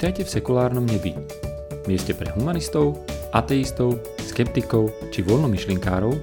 Vitajte 0.00 0.24
v 0.24 0.32
sekulárnom 0.32 0.88
nebi. 0.88 1.12
Mieste 1.84 2.16
pre 2.16 2.32
humanistov, 2.32 3.04
ateistov, 3.36 4.00
skeptikov 4.16 4.88
či 5.12 5.20
voľnomyšlinkárov, 5.20 6.16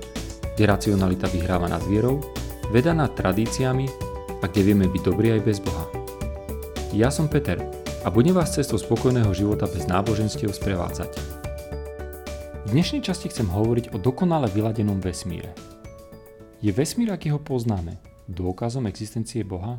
kde 0.57 0.63
racionalita 0.65 1.29
vyhráva 1.29 1.69
nad 1.69 1.85
vierou, 1.85 2.17
veda 2.73 2.89
nad 2.97 3.13
tradíciami 3.13 3.85
a 4.41 4.49
kde 4.49 4.61
vieme 4.65 4.89
byť 4.89 5.01
dobrí 5.05 5.29
aj 5.29 5.45
bez 5.45 5.61
Boha. 5.61 5.85
Ja 6.89 7.13
som 7.13 7.29
Peter 7.29 7.61
a 8.01 8.09
budem 8.09 8.33
vás 8.33 8.57
cestou 8.57 8.81
spokojného 8.81 9.29
života 9.37 9.69
bez 9.69 9.85
náboženstiev 9.85 10.57
sprevádzať. 10.57 11.13
V 12.65 12.69
dnešnej 12.73 13.05
časti 13.05 13.29
chcem 13.29 13.45
hovoriť 13.45 13.93
o 13.93 14.01
dokonale 14.01 14.49
vyladenom 14.49 14.97
vesmíre. 14.97 15.53
Je 16.65 16.73
vesmír, 16.73 17.13
aký 17.13 17.29
ho 17.29 17.37
poznáme, 17.37 18.01
dôkazom 18.25 18.89
existencie 18.89 19.45
Boha? 19.45 19.77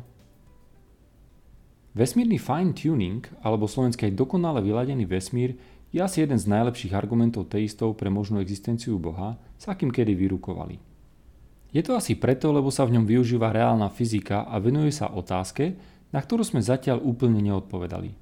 Vesmírny 1.97 2.37
fine 2.37 2.77
tuning, 2.77 3.25
alebo 3.41 3.65
slovenský 3.65 4.13
aj 4.13 4.17
dokonale 4.17 4.61
vyladený 4.61 5.09
vesmír, 5.09 5.57
je 5.89 5.97
asi 5.97 6.21
jeden 6.21 6.37
z 6.37 6.45
najlepších 6.45 6.93
argumentov 6.93 7.49
teistov 7.49 7.97
pre 7.97 8.13
možnú 8.13 8.37
existenciu 8.37 9.01
Boha, 9.01 9.41
s 9.57 9.65
akým 9.65 9.89
kedy 9.89 10.13
vyrukovali. 10.13 10.77
Je 11.73 11.81
to 11.81 11.97
asi 11.97 12.13
preto, 12.13 12.53
lebo 12.53 12.69
sa 12.69 12.85
v 12.85 12.97
ňom 12.97 13.09
využíva 13.09 13.49
reálna 13.49 13.89
fyzika 13.89 14.45
a 14.45 14.61
venuje 14.61 14.93
sa 14.93 15.09
otázke, 15.09 15.73
na 16.13 16.21
ktorú 16.21 16.45
sme 16.45 16.61
zatiaľ 16.61 17.01
úplne 17.01 17.41
neodpovedali. 17.41 18.13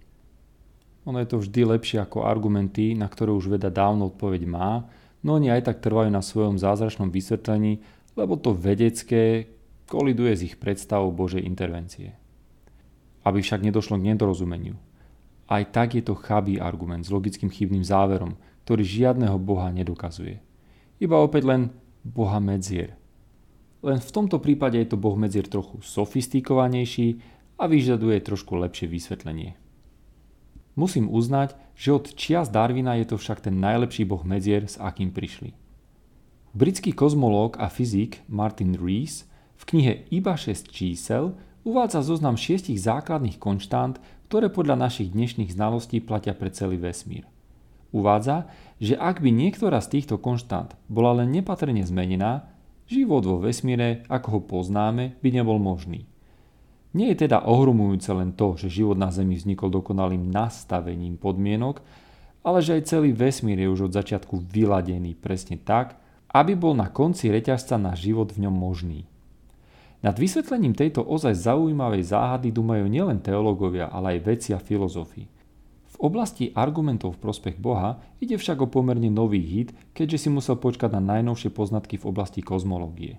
Ono 1.07 1.20
je 1.20 1.27
to 1.27 1.40
vždy 1.43 1.62
lepšie 1.68 1.99
ako 2.04 2.27
argumenty, 2.27 2.96
na 2.96 3.07
ktoré 3.07 3.31
už 3.35 3.52
veda 3.52 3.71
dávno 3.71 4.12
odpoveď 4.12 4.48
má, 4.48 4.87
no 5.24 5.35
oni 5.35 5.52
aj 5.52 5.71
tak 5.71 5.84
trvajú 5.84 6.07
na 6.12 6.24
svojom 6.24 6.59
zázračnom 6.59 7.12
vysvetlení, 7.12 7.84
lebo 8.15 8.40
to 8.40 8.55
vedecké 8.55 9.48
koliduje 9.87 10.34
s 10.35 10.41
ich 10.52 10.55
predstavou 10.59 11.12
Božej 11.12 11.43
intervencie 11.43 12.15
aby 13.28 13.44
však 13.44 13.62
nedošlo 13.62 14.00
k 14.00 14.08
nedorozumeniu. 14.16 14.80
Aj 15.48 15.64
tak 15.68 15.96
je 15.96 16.04
to 16.04 16.16
chabý 16.16 16.60
argument 16.60 17.04
s 17.04 17.12
logickým 17.12 17.52
chybným 17.52 17.84
záverom, 17.84 18.40
ktorý 18.64 18.84
žiadneho 18.84 19.40
boha 19.40 19.72
nedokazuje. 19.72 20.44
Iba 21.00 21.20
opäť 21.20 21.44
len 21.48 21.62
boha 22.04 22.40
medzier. 22.40 22.96
Len 23.86 24.02
v 24.02 24.12
tomto 24.12 24.42
prípade 24.42 24.76
je 24.82 24.90
to 24.90 24.98
boh 24.98 25.16
medzier 25.16 25.46
trochu 25.46 25.80
sofistikovanejší 25.80 27.22
a 27.62 27.70
vyžaduje 27.70 28.18
trošku 28.26 28.58
lepšie 28.58 28.90
vysvetlenie. 28.90 29.55
Musím 30.78 31.10
uznať, 31.10 31.58
že 31.74 31.94
od 31.94 32.05
čias 32.14 32.54
Darwina 32.54 32.98
je 33.02 33.10
to 33.10 33.18
však 33.18 33.42
ten 33.42 33.58
najlepší 33.58 34.05
boh 34.05 34.22
medzier, 34.22 34.70
s 34.70 34.78
akým 34.78 35.10
prišli. 35.10 35.54
Britský 36.58 36.94
kozmológ 36.94 37.58
a 37.62 37.70
fyzik 37.70 38.26
Martin 38.30 38.78
Rees 38.78 39.30
v 39.58 39.64
knihe 39.74 39.94
Iba 40.10 40.38
6 40.38 40.70
čísel 40.70 41.38
uvádza 41.68 41.99
zoznam 41.99 42.40
šiestich 42.40 42.79
základných 42.79 43.35
konštant, 43.35 43.99
ktoré 44.32 44.48
podľa 44.48 44.87
našich 44.87 45.12
dnešných 45.12 45.51
znalostí 45.51 45.99
platia 45.99 46.32
pre 46.32 46.48
celý 46.48 46.79
vesmír. 46.79 47.27
Uvádza, 47.91 48.48
že 48.79 48.96
ak 48.96 49.20
by 49.20 49.27
niektorá 49.32 49.84
z 49.84 49.99
týchto 49.99 50.15
konštant 50.15 50.79
bola 50.87 51.24
len 51.24 51.35
nepatrne 51.35 51.84
zmenená, 51.84 52.48
život 52.87 53.27
vo 53.27 53.43
vesmíre, 53.43 54.07
ako 54.07 54.27
ho 54.32 54.41
poznáme, 54.48 55.20
by 55.20 55.29
nebol 55.32 55.59
možný. 55.59 56.07
Nie 56.96 57.12
je 57.12 57.27
teda 57.27 57.43
ohromujúce 57.43 58.09
len 58.15 58.31
to, 58.31 58.55
že 58.55 58.71
život 58.71 58.96
na 58.96 59.12
Zemi 59.12 59.35
vznikol 59.35 59.68
dokonalým 59.68 60.31
nastavením 60.31 61.20
podmienok, 61.20 61.84
ale 62.48 62.63
že 62.63 62.79
aj 62.79 62.87
celý 62.87 63.12
vesmír 63.12 63.59
je 63.59 63.68
už 63.68 63.91
od 63.91 63.96
začiatku 63.96 64.40
vyladený 64.40 65.19
presne 65.19 65.59
tak, 65.59 66.00
aby 66.31 66.56
bol 66.56 66.72
na 66.72 66.88
konci 66.88 67.28
reťazca 67.28 67.75
na 67.75 67.92
život 67.92 68.31
v 68.31 68.47
ňom 68.47 68.56
možný. 68.56 69.03
Nad 70.06 70.13
vysvetlením 70.22 70.78
tejto 70.78 71.02
ozaj 71.02 71.34
zaujímavej 71.34 72.06
záhady 72.06 72.53
dumajú 72.53 72.85
nielen 72.85 73.18
teológovia, 73.18 73.90
ale 73.90 74.18
aj 74.18 74.25
vedci 74.30 74.50
a 74.53 74.62
filozofi. 74.62 75.25
V 75.97 76.06
oblasti 76.06 76.53
argumentov 76.53 77.18
v 77.18 77.22
prospech 77.25 77.58
Boha 77.58 77.97
ide 78.22 78.38
však 78.38 78.62
o 78.62 78.68
pomerne 78.69 79.09
nový 79.09 79.41
hit, 79.41 79.74
keďže 79.97 80.28
si 80.28 80.30
musel 80.30 80.62
počkať 80.62 80.94
na 80.94 81.02
najnovšie 81.18 81.50
poznatky 81.50 81.97
v 81.97 82.06
oblasti 82.06 82.46
kozmológie. 82.46 83.18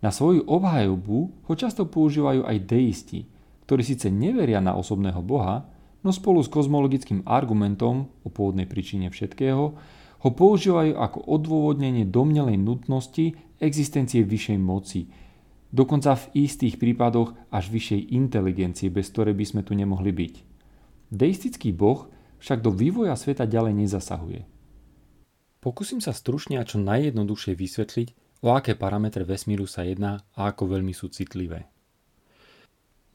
Na 0.00 0.08
svoju 0.08 0.48
obhajobu 0.48 1.32
ho 1.44 1.54
často 1.56 1.84
používajú 1.84 2.48
aj 2.48 2.64
deisti, 2.64 3.28
ktorí 3.68 3.84
síce 3.84 4.08
neveria 4.08 4.64
na 4.64 4.72
osobného 4.76 5.20
Boha, 5.20 5.68
no 6.00 6.12
spolu 6.12 6.40
s 6.40 6.48
kozmologickým 6.48 7.28
argumentom 7.28 8.08
o 8.24 8.28
pôvodnej 8.32 8.64
príčine 8.64 9.12
všetkého 9.12 9.64
ho 10.24 10.30
používajú 10.32 10.96
ako 10.96 11.20
odôvodnenie 11.28 12.08
domnelej 12.08 12.56
nutnosti 12.56 13.36
existencie 13.60 14.24
vyššej 14.24 14.58
moci, 14.60 15.08
dokonca 15.74 16.14
v 16.14 16.46
istých 16.46 16.78
prípadoch 16.78 17.34
až 17.50 17.74
vyššej 17.74 18.14
inteligencie, 18.14 18.94
bez 18.94 19.10
ktorej 19.10 19.34
by 19.34 19.44
sme 19.44 19.62
tu 19.66 19.74
nemohli 19.74 20.14
byť. 20.14 20.34
Deistický 21.10 21.74
boh 21.74 22.06
však 22.38 22.62
do 22.62 22.70
vývoja 22.70 23.18
sveta 23.18 23.50
ďalej 23.50 23.74
nezasahuje. 23.82 24.46
Pokúsim 25.58 25.98
sa 25.98 26.14
stručne 26.14 26.62
a 26.62 26.68
čo 26.68 26.78
najjednoduchšie 26.78 27.58
vysvetliť, 27.58 28.08
o 28.44 28.52
aké 28.54 28.78
parametre 28.78 29.24
vesmíru 29.26 29.64
sa 29.64 29.82
jedná 29.82 30.22
a 30.36 30.52
ako 30.52 30.76
veľmi 30.78 30.92
sú 30.94 31.10
citlivé. 31.10 31.66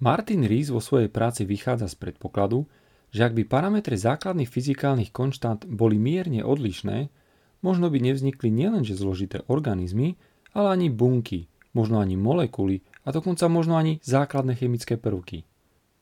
Martin 0.01 0.43
Rees 0.43 0.73
vo 0.73 0.81
svojej 0.81 1.07
práci 1.07 1.45
vychádza 1.45 1.91
z 1.91 1.95
predpokladu, 2.01 2.65
že 3.13 3.23
ak 3.23 3.37
by 3.37 3.43
parametre 3.45 3.93
základných 3.93 4.49
fyzikálnych 4.49 5.13
konštant 5.13 5.69
boli 5.69 6.01
mierne 6.01 6.41
odlišné, 6.41 7.13
možno 7.61 7.93
by 7.93 8.01
nevznikli 8.01 8.49
nielenže 8.49 8.97
zložité 8.97 9.45
organizmy, 9.45 10.17
ale 10.57 10.73
ani 10.73 10.87
bunky, 10.89 11.45
možno 11.79 12.03
ani 12.03 12.19
molekuly 12.19 12.83
a 13.07 13.15
dokonca 13.15 13.47
možno 13.47 13.79
ani 13.79 14.03
základné 14.03 14.59
chemické 14.59 14.99
prvky. 14.99 15.47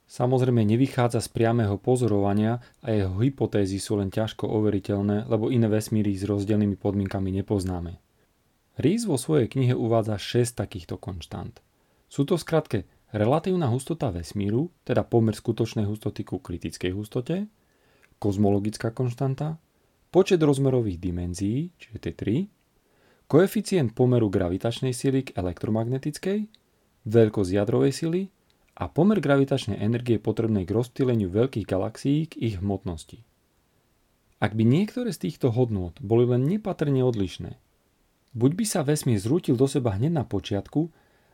Samozrejme 0.07 0.63
nevychádza 0.63 1.19
z 1.19 1.29
priamého 1.35 1.75
pozorovania 1.77 2.63
a 2.79 2.95
jeho 2.95 3.13
hypotézy 3.19 3.77
sú 3.77 3.99
len 3.99 4.07
ťažko 4.07 4.47
overiteľné, 4.47 5.27
lebo 5.27 5.51
iné 5.51 5.67
vesmíry 5.69 6.15
s 6.15 6.23
rozdielnymi 6.23 6.79
podmienkami 6.79 7.29
nepoznáme. 7.43 7.99
Rees 8.79 9.03
vo 9.03 9.19
svojej 9.19 9.51
knihe 9.51 9.75
uvádza 9.75 10.15
6 10.15 10.63
takýchto 10.63 10.95
konštant. 10.95 11.59
Sú 12.07 12.23
to 12.23 12.39
skratke 12.39 12.87
relatívna 13.11 13.67
hustota 13.67 14.07
vesmíru, 14.07 14.71
teda 14.87 15.03
pomer 15.03 15.35
skutočnej 15.35 15.83
hustoty 15.83 16.23
ku 16.23 16.39
kritickej 16.39 16.95
hustote, 16.95 17.51
kozmologická 18.15 18.95
konštanta, 18.95 19.59
počet 20.07 20.39
rozmerových 20.39 21.03
dimenzií, 21.03 21.75
čiže 21.75 21.97
T3, 21.99 22.23
koeficient 23.27 23.91
pomeru 23.91 24.31
gravitačnej 24.31 24.95
sily 24.95 25.27
k 25.27 25.35
elektromagnetickej, 25.35 26.47
veľkosť 27.03 27.51
jadrovej 27.51 27.91
sily 27.91 28.21
a 28.79 28.87
pomer 28.87 29.19
gravitačnej 29.19 29.75
energie 29.79 30.15
potrebnej 30.15 30.63
k 30.63 30.71
rozptýleniu 30.71 31.27
veľkých 31.27 31.67
galaxií 31.67 32.31
k 32.31 32.39
ich 32.39 32.55
hmotnosti. 32.63 33.23
Ak 34.39 34.53
by 34.55 34.63
niektoré 34.63 35.11
z 35.11 35.27
týchto 35.27 35.51
hodnôt 35.51 35.97
boli 35.99 36.23
len 36.29 36.47
nepatrne 36.47 37.03
odlišné, 37.03 37.57
buď 38.37 38.51
by 38.53 38.65
sa 38.69 38.85
vesmír 38.85 39.19
zrútil 39.19 39.59
do 39.59 39.65
seba 39.67 39.97
hneď 39.97 40.13
na 40.13 40.23
počiatku, 40.23 40.87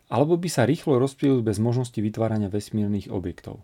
alebo 0.08 0.40
by 0.40 0.50
sa 0.50 0.64
rýchlo 0.64 0.98
rozptýlil 0.98 1.46
bez 1.46 1.60
možnosti 1.60 2.00
vytvárania 2.00 2.48
vesmírnych 2.48 3.12
objektov. 3.12 3.62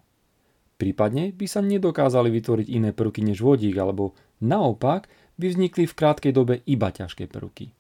Prípadne 0.80 1.36
by 1.36 1.46
sa 1.48 1.60
nedokázali 1.60 2.32
vytvoriť 2.32 2.68
iné 2.72 2.92
prvky 2.96 3.24
než 3.24 3.44
vodík, 3.44 3.76
alebo 3.80 4.16
naopak 4.44 5.08
by 5.40 5.46
vznikli 5.56 5.88
v 5.88 5.98
krátkej 5.98 6.32
dobe 6.36 6.64
iba 6.68 6.92
ťažké 6.92 7.28
prvky. 7.28 7.79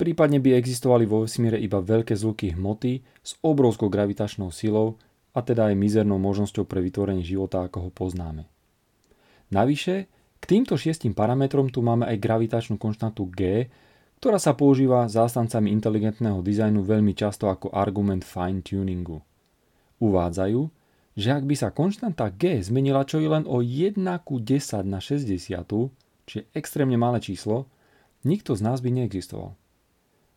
Prípadne 0.00 0.40
by 0.40 0.56
existovali 0.56 1.04
vo 1.04 1.28
vesmíre 1.28 1.60
iba 1.60 1.76
veľké 1.76 2.16
zluky 2.16 2.56
hmoty 2.56 3.04
s 3.20 3.36
obrovskou 3.44 3.92
gravitačnou 3.92 4.48
silou 4.48 4.96
a 5.36 5.44
teda 5.44 5.68
aj 5.68 5.76
mizernou 5.76 6.16
možnosťou 6.16 6.64
pre 6.64 6.80
vytvorenie 6.80 7.20
života, 7.20 7.60
ako 7.60 7.84
ho 7.84 7.90
poznáme. 7.92 8.48
Navyše, 9.52 10.08
k 10.40 10.44
týmto 10.48 10.80
šiestim 10.80 11.12
parametrom 11.12 11.68
tu 11.68 11.84
máme 11.84 12.08
aj 12.08 12.16
gravitačnú 12.16 12.80
konštantu 12.80 13.28
G, 13.28 13.68
ktorá 14.16 14.40
sa 14.40 14.56
používa 14.56 15.04
zástancami 15.04 15.68
inteligentného 15.68 16.40
dizajnu 16.40 16.80
veľmi 16.80 17.12
často 17.12 17.52
ako 17.52 17.68
argument 17.68 18.24
fine-tuningu. 18.24 19.20
Uvádzajú, 20.00 20.60
že 21.12 21.28
ak 21.28 21.44
by 21.44 21.54
sa 21.60 21.76
konštanta 21.76 22.32
G 22.40 22.64
zmenila 22.64 23.04
čo 23.04 23.20
je 23.20 23.28
len 23.28 23.44
o 23.44 23.60
1 23.60 24.00
ku 24.24 24.40
10 24.40 24.80
na 24.80 24.96
60, 24.96 25.60
čiže 26.24 26.48
extrémne 26.56 26.96
malé 26.96 27.20
číslo, 27.20 27.68
nikto 28.24 28.56
z 28.56 28.64
nás 28.64 28.80
by 28.80 28.88
neexistoval. 28.96 29.60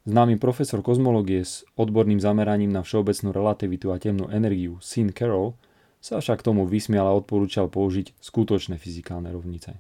Známy 0.04 0.36
profesor 0.36 0.84
kozmológie 0.84 1.48
s 1.48 1.64
odborným 1.80 2.20
zameraním 2.20 2.76
na 2.76 2.84
všeobecnú 2.84 3.32
relativitu 3.32 3.96
a 3.96 4.02
temnú 4.04 4.28
energiu 4.28 4.76
Sin 4.84 5.16
Carroll 5.16 5.56
sa 6.04 6.20
však 6.20 6.44
tomu 6.44 6.68
vysmial 6.68 7.08
a 7.08 7.16
odporúčal 7.16 7.72
použiť 7.72 8.12
skutočné 8.20 8.76
fyzikálne 8.76 9.32
rovnice. 9.32 9.80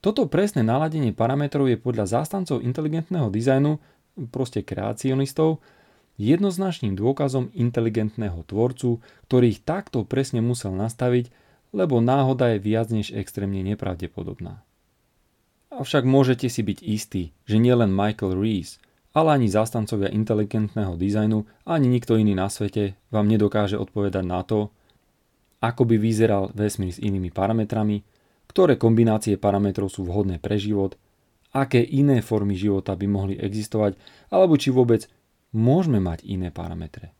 Toto 0.00 0.24
presné 0.24 0.64
naladenie 0.64 1.12
parametrov 1.12 1.68
je 1.68 1.76
podľa 1.76 2.08
zástancov 2.22 2.64
inteligentného 2.64 3.28
dizajnu, 3.28 3.76
proste 4.32 4.64
kreacionistov, 4.64 5.60
jednoznačným 6.16 6.96
dôkazom 6.96 7.52
inteligentného 7.52 8.40
tvorcu, 8.48 9.04
ktorý 9.28 9.46
ich 9.52 9.60
takto 9.68 10.08
presne 10.08 10.40
musel 10.40 10.72
nastaviť, 10.72 11.28
lebo 11.76 12.00
náhoda 12.00 12.56
je 12.56 12.64
viac 12.64 12.88
než 12.88 13.12
extrémne 13.12 13.60
nepravdepodobná. 13.60 14.64
Avšak 15.68 16.08
môžete 16.08 16.48
si 16.48 16.64
byť 16.64 16.78
istí, 16.80 17.36
že 17.44 17.60
nielen 17.60 17.92
Michael 17.92 18.40
Rees, 18.40 18.80
ale 19.12 19.36
ani 19.36 19.52
zastancovia 19.52 20.08
inteligentného 20.08 20.96
dizajnu, 20.96 21.44
ani 21.68 21.86
nikto 21.92 22.16
iný 22.16 22.32
na 22.32 22.48
svete 22.48 22.96
vám 23.12 23.28
nedokáže 23.28 23.76
odpovedať 23.76 24.24
na 24.24 24.40
to, 24.44 24.72
ako 25.60 25.82
by 25.84 26.00
vyzeral 26.00 26.54
vesmír 26.54 26.94
s 26.94 27.02
inými 27.02 27.28
parametrami, 27.34 28.00
ktoré 28.48 28.80
kombinácie 28.80 29.36
parametrov 29.36 29.92
sú 29.92 30.08
vhodné 30.08 30.40
pre 30.40 30.56
život, 30.56 30.96
aké 31.52 31.84
iné 31.84 32.24
formy 32.24 32.56
života 32.56 32.96
by 32.96 33.06
mohli 33.08 33.34
existovať, 33.36 33.96
alebo 34.32 34.56
či 34.56 34.72
vôbec 34.72 35.04
môžeme 35.52 36.00
mať 36.00 36.24
iné 36.24 36.48
parametre. 36.48 37.12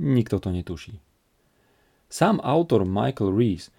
Nikto 0.00 0.40
to 0.40 0.52
netuší. 0.52 1.00
Sám 2.10 2.42
autor 2.42 2.82
Michael 2.88 3.36
Rees 3.36 3.70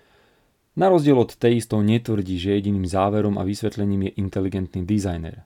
na 0.76 0.88
rozdiel 0.88 1.20
od 1.20 1.36
teistov 1.36 1.84
netvrdí, 1.84 2.40
že 2.40 2.56
jediným 2.56 2.88
záverom 2.88 3.36
a 3.36 3.44
vysvetlením 3.44 4.08
je 4.08 4.12
inteligentný 4.22 4.82
dizajner. 4.88 5.44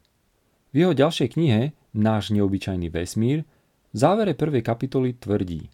V 0.70 0.86
jeho 0.86 0.94
ďalšej 0.94 1.34
knihe 1.34 1.62
Náš 1.96 2.36
neobyčajný 2.36 2.92
vesmír 2.92 3.48
v 3.48 3.96
závere 3.96 4.36
prvej 4.36 4.60
kapitoly 4.60 5.16
tvrdí 5.16 5.72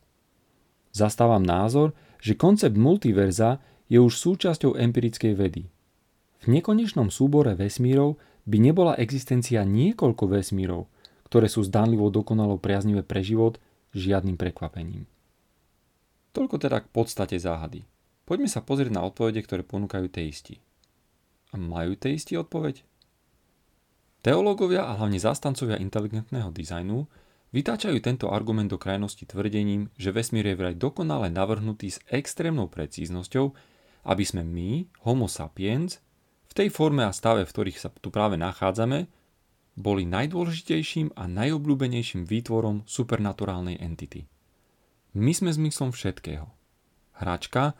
Zastávam 0.94 1.42
názor, 1.42 1.98
že 2.22 2.38
koncept 2.38 2.78
multiverza 2.78 3.58
je 3.90 3.98
už 3.98 4.14
súčasťou 4.22 4.78
empirickej 4.78 5.34
vedy. 5.34 5.66
V 6.46 6.46
nekonečnom 6.54 7.10
súbore 7.10 7.58
vesmírov 7.58 8.22
by 8.46 8.58
nebola 8.62 8.94
existencia 9.02 9.66
niekoľko 9.66 10.30
vesmírov, 10.30 10.86
ktoré 11.26 11.50
sú 11.50 11.66
zdánlivo 11.66 12.14
dokonalo 12.14 12.62
priaznivé 12.62 13.02
pre 13.02 13.26
život, 13.26 13.58
žiadnym 13.98 14.38
prekvapením. 14.38 15.10
Toľko 16.38 16.56
teda 16.62 16.86
k 16.86 16.88
podstate 16.94 17.36
záhady. 17.42 17.82
Poďme 18.32 18.48
sa 18.48 18.64
pozrieť 18.64 18.96
na 18.96 19.04
odpovede, 19.04 19.44
ktoré 19.44 19.60
ponúkajú 19.60 20.08
teisti. 20.08 20.64
A 21.52 21.60
majú 21.60 22.00
teisti 22.00 22.40
odpoveď? 22.40 22.80
Teológovia 24.24 24.88
a 24.88 24.96
hlavne 24.96 25.20
zastancovia 25.20 25.76
inteligentného 25.76 26.48
dizajnu 26.56 27.12
vytáčajú 27.52 28.00
tento 28.00 28.32
argument 28.32 28.72
do 28.72 28.80
krajnosti 28.80 29.28
tvrdením, 29.28 29.92
že 30.00 30.16
vesmír 30.16 30.48
je 30.48 30.56
vraj 30.56 30.80
dokonale 30.80 31.28
navrhnutý 31.28 31.92
s 31.92 32.00
extrémnou 32.08 32.72
precíznosťou, 32.72 33.52
aby 34.08 34.24
sme 34.24 34.48
my, 34.48 34.88
homo 35.04 35.28
sapiens, 35.28 36.00
v 36.48 36.54
tej 36.56 36.72
forme 36.72 37.04
a 37.04 37.12
stave, 37.12 37.44
v 37.44 37.52
ktorých 37.52 37.84
sa 37.84 37.92
tu 37.92 38.16
práve 38.16 38.40
nachádzame, 38.40 39.12
boli 39.76 40.08
najdôležitejším 40.08 41.20
a 41.20 41.28
najobľúbenejším 41.28 42.24
výtvorom 42.24 42.88
supernaturálnej 42.88 43.76
entity. 43.84 44.24
My 45.20 45.36
sme 45.36 45.52
zmyslom 45.52 45.92
všetkého. 45.92 46.48
Hračka, 47.20 47.76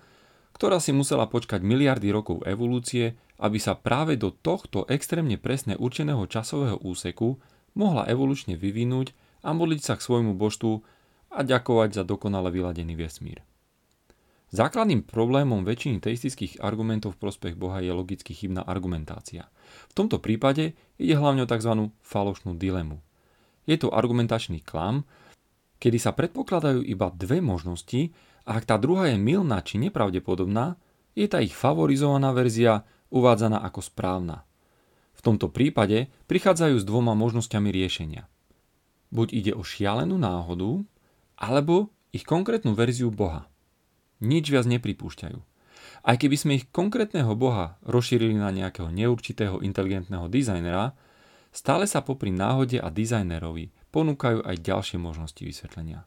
ktorá 0.54 0.78
si 0.84 0.92
musela 0.92 1.28
počkať 1.28 1.64
miliardy 1.64 2.12
rokov 2.12 2.44
evolúcie, 2.46 3.18
aby 3.42 3.58
sa 3.58 3.74
práve 3.74 4.16
do 4.16 4.30
tohto 4.30 4.86
extrémne 4.92 5.40
presne 5.42 5.74
určeného 5.74 6.28
časového 6.30 6.78
úseku 6.86 7.42
mohla 7.74 8.06
evolučne 8.06 8.60
vyvinúť 8.60 9.16
a 9.42 9.56
modliť 9.56 9.82
sa 9.82 9.94
k 9.98 10.06
svojmu 10.06 10.38
božstvu 10.38 10.74
a 11.32 11.40
ďakovať 11.42 11.90
za 11.98 12.04
dokonale 12.04 12.52
vyladený 12.52 12.94
vesmír. 12.94 13.42
Základným 14.52 15.08
problémom 15.08 15.64
väčšiny 15.64 16.04
teistických 16.04 16.60
argumentov 16.60 17.16
v 17.16 17.24
prospech 17.24 17.56
Boha 17.56 17.80
je 17.80 17.96
logicky 17.96 18.36
chybná 18.36 18.68
argumentácia. 18.68 19.48
V 19.88 19.94
tomto 19.96 20.20
prípade 20.20 20.76
ide 21.00 21.16
hlavne 21.16 21.48
o 21.48 21.50
tzv. 21.50 21.88
falošnú 22.04 22.60
dilemu. 22.60 23.00
Je 23.64 23.80
to 23.80 23.96
argumentačný 23.96 24.60
klam, 24.60 25.08
kedy 25.80 25.98
sa 26.04 26.12
predpokladajú 26.12 26.84
iba 26.84 27.08
dve 27.16 27.40
možnosti 27.40 28.12
a 28.52 28.60
ak 28.60 28.68
tá 28.68 28.76
druhá 28.76 29.08
je 29.08 29.16
milná 29.16 29.64
či 29.64 29.80
nepravdepodobná, 29.80 30.76
je 31.16 31.24
tá 31.24 31.40
ich 31.40 31.56
favorizovaná 31.56 32.36
verzia 32.36 32.84
uvádzaná 33.08 33.64
ako 33.64 33.80
správna. 33.80 34.44
V 35.16 35.24
tomto 35.24 35.48
prípade 35.48 36.12
prichádzajú 36.28 36.76
s 36.76 36.84
dvoma 36.84 37.16
možnosťami 37.16 37.72
riešenia. 37.72 38.28
Buď 39.08 39.28
ide 39.32 39.52
o 39.56 39.64
šialenú 39.64 40.20
náhodu, 40.20 40.84
alebo 41.40 41.96
ich 42.12 42.28
konkrétnu 42.28 42.76
verziu 42.76 43.08
Boha. 43.08 43.48
Nič 44.20 44.52
viac 44.52 44.68
nepripúšťajú. 44.68 45.40
Aj 46.04 46.16
keby 46.20 46.36
sme 46.36 46.60
ich 46.60 46.68
konkrétneho 46.76 47.32
Boha 47.40 47.80
rozšírili 47.88 48.36
na 48.36 48.52
nejakého 48.52 48.92
neurčitého 48.92 49.64
inteligentného 49.64 50.28
dizajnera, 50.28 50.92
stále 51.56 51.88
sa 51.88 52.04
popri 52.04 52.36
náhode 52.36 52.84
a 52.84 52.92
dizajnerovi 52.92 53.72
ponúkajú 53.96 54.44
aj 54.44 54.56
ďalšie 54.60 55.00
možnosti 55.00 55.40
vysvetlenia. 55.40 56.04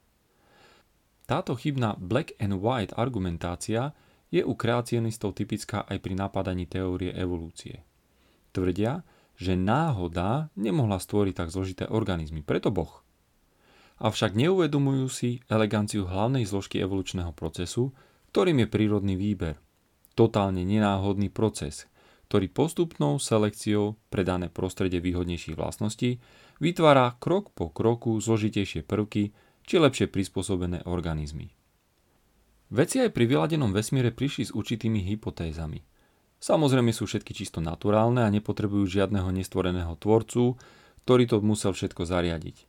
Táto 1.25 1.57
chybná 1.57 1.97
black 1.97 2.37
and 2.37 2.61
white 2.61 2.93
argumentácia 2.93 3.97
je 4.29 4.45
u 4.45 4.53
kreacionistov 4.53 5.33
typická 5.33 5.81
aj 5.89 5.97
pri 6.01 6.13
napadaní 6.13 6.69
teórie 6.69 7.09
evolúcie. 7.13 7.81
Tvrdia, 8.53 9.01
že 9.35 9.57
náhoda 9.57 10.53
nemohla 10.55 11.01
stvoriť 11.01 11.33
tak 11.33 11.49
zložité 11.51 11.89
organizmy, 11.89 12.45
preto 12.45 12.69
Boh. 12.69 13.03
Avšak 13.99 14.35
neuvedomujú 14.35 15.07
si 15.07 15.29
eleganciu 15.47 16.05
hlavnej 16.05 16.43
zložky 16.43 16.83
evolučného 16.83 17.31
procesu, 17.31 17.95
ktorým 18.31 18.63
je 18.63 18.67
prírodný 18.67 19.15
výber. 19.15 19.55
Totálne 20.15 20.63
nenáhodný 20.67 21.31
proces, 21.31 21.87
ktorý 22.27 22.51
postupnou 22.51 23.19
selekciou 23.19 23.95
pre 24.11 24.27
dané 24.27 24.51
prostredie 24.51 24.99
výhodnejších 24.99 25.55
vlastností 25.55 26.19
vytvára 26.59 27.15
krok 27.19 27.55
po 27.55 27.71
kroku 27.71 28.19
zložitejšie 28.19 28.83
prvky, 28.83 29.31
či 29.65 29.81
lepšie 29.81 30.07
prispôsobené 30.07 30.85
organizmy. 30.85 31.51
Veci 32.73 32.97
aj 33.01 33.13
pri 33.13 33.25
vyladenom 33.29 33.69
vesmíre 33.69 34.09
prišli 34.09 34.49
s 34.49 34.51
určitými 34.53 35.01
hypotézami. 35.13 35.85
Samozrejme 36.41 36.93
sú 36.93 37.05
všetky 37.05 37.33
čisto 37.33 37.61
naturálne 37.61 38.25
a 38.25 38.33
nepotrebujú 38.33 38.85
žiadneho 38.85 39.29
nestvoreného 39.33 39.97
tvorcu, 39.97 40.57
ktorý 41.05 41.23
to 41.29 41.37
musel 41.45 41.73
všetko 41.73 42.05
zariadiť. 42.05 42.65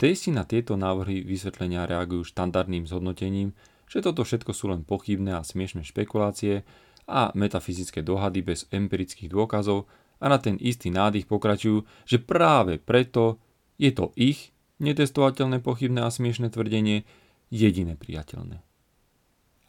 Tejsti 0.00 0.32
na 0.32 0.48
tieto 0.48 0.80
návrhy 0.80 1.20
vysvetlenia 1.20 1.84
reagujú 1.84 2.32
štandardným 2.32 2.88
zhodnotením, 2.88 3.52
že 3.84 4.00
toto 4.00 4.24
všetko 4.24 4.56
sú 4.56 4.72
len 4.72 4.80
pochybné 4.80 5.36
a 5.36 5.44
smiešné 5.44 5.84
špekulácie 5.84 6.64
a 7.04 7.28
metafyzické 7.36 8.00
dohady 8.00 8.40
bez 8.40 8.64
empirických 8.72 9.28
dôkazov 9.28 9.84
a 10.16 10.32
na 10.32 10.40
ten 10.40 10.56
istý 10.56 10.88
nádych 10.88 11.28
pokračujú, 11.28 11.84
že 12.08 12.16
práve 12.16 12.80
preto 12.80 13.36
je 13.76 13.92
to 13.92 14.16
ich 14.16 14.56
netestovateľné, 14.80 15.60
pochybné 15.60 16.02
a 16.02 16.10
smiešné 16.10 16.50
tvrdenie 16.50 17.04
jediné 17.52 17.94
priateľné. 17.94 18.64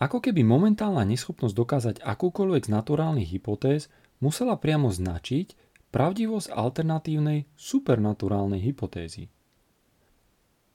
Ako 0.01 0.17
keby 0.17 0.41
momentálna 0.41 1.05
neschopnosť 1.05 1.53
dokázať 1.53 1.95
akúkoľvek 2.01 2.65
z 2.65 2.73
naturálnych 2.73 3.29
hypotéz 3.37 3.91
musela 4.17 4.57
priamo 4.57 4.89
značiť 4.89 5.53
pravdivosť 5.93 6.49
alternatívnej 6.49 7.45
supernaturálnej 7.53 8.57
hypotézy. 8.65 9.29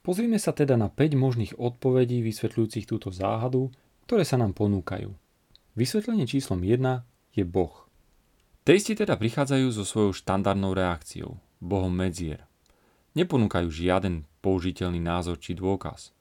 Pozrime 0.06 0.38
sa 0.38 0.54
teda 0.54 0.78
na 0.78 0.86
5 0.86 1.18
možných 1.18 1.52
odpovedí 1.58 2.22
vysvetľujúcich 2.22 2.86
túto 2.86 3.10
záhadu, 3.10 3.74
ktoré 4.06 4.22
sa 4.22 4.38
nám 4.38 4.54
ponúkajú. 4.54 5.10
Vysvetlenie 5.74 6.30
číslom 6.30 6.62
1 6.62 7.02
je 7.34 7.42
Boh. 7.42 7.90
Teisti 8.62 8.94
teda 8.94 9.18
prichádzajú 9.18 9.66
so 9.74 9.82
svojou 9.82 10.14
štandardnou 10.14 10.70
reakciou, 10.70 11.42
Bohom 11.58 11.90
medzier 11.90 12.46
neponúkajú 13.16 13.72
žiaden 13.72 14.28
použiteľný 14.44 15.00
názor 15.00 15.40
či 15.40 15.56
dôkaz. 15.56 16.12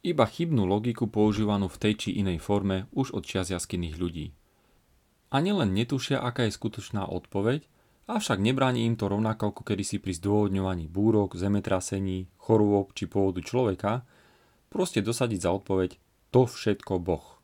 Iba 0.00 0.24
chybnú 0.24 0.64
logiku 0.68 1.08
používanú 1.08 1.68
v 1.68 1.80
tej 1.80 1.94
či 1.96 2.08
inej 2.20 2.40
forme 2.40 2.88
už 2.92 3.16
od 3.16 3.24
čias 3.24 3.52
jaskinných 3.52 3.96
ľudí. 3.96 4.32
A 5.32 5.40
nielen 5.40 5.72
netušia, 5.76 6.20
aká 6.20 6.48
je 6.48 6.56
skutočná 6.56 7.08
odpoveď, 7.08 7.64
avšak 8.08 8.40
nebráni 8.40 8.88
im 8.88 8.96
to 8.96 9.08
rovnako 9.08 9.52
ako 9.52 9.62
kedysi 9.62 10.00
pri 10.00 10.16
zdôvodňovaní 10.16 10.88
búrok, 10.88 11.36
zemetrasení, 11.36 12.32
chorôb 12.40 12.92
či 12.96 13.06
pôvodu 13.06 13.40
človeka, 13.44 14.08
proste 14.72 15.04
dosadiť 15.04 15.40
za 15.40 15.50
odpoveď 15.52 16.00
to 16.34 16.46
všetko 16.46 16.98
Boh. 17.02 17.38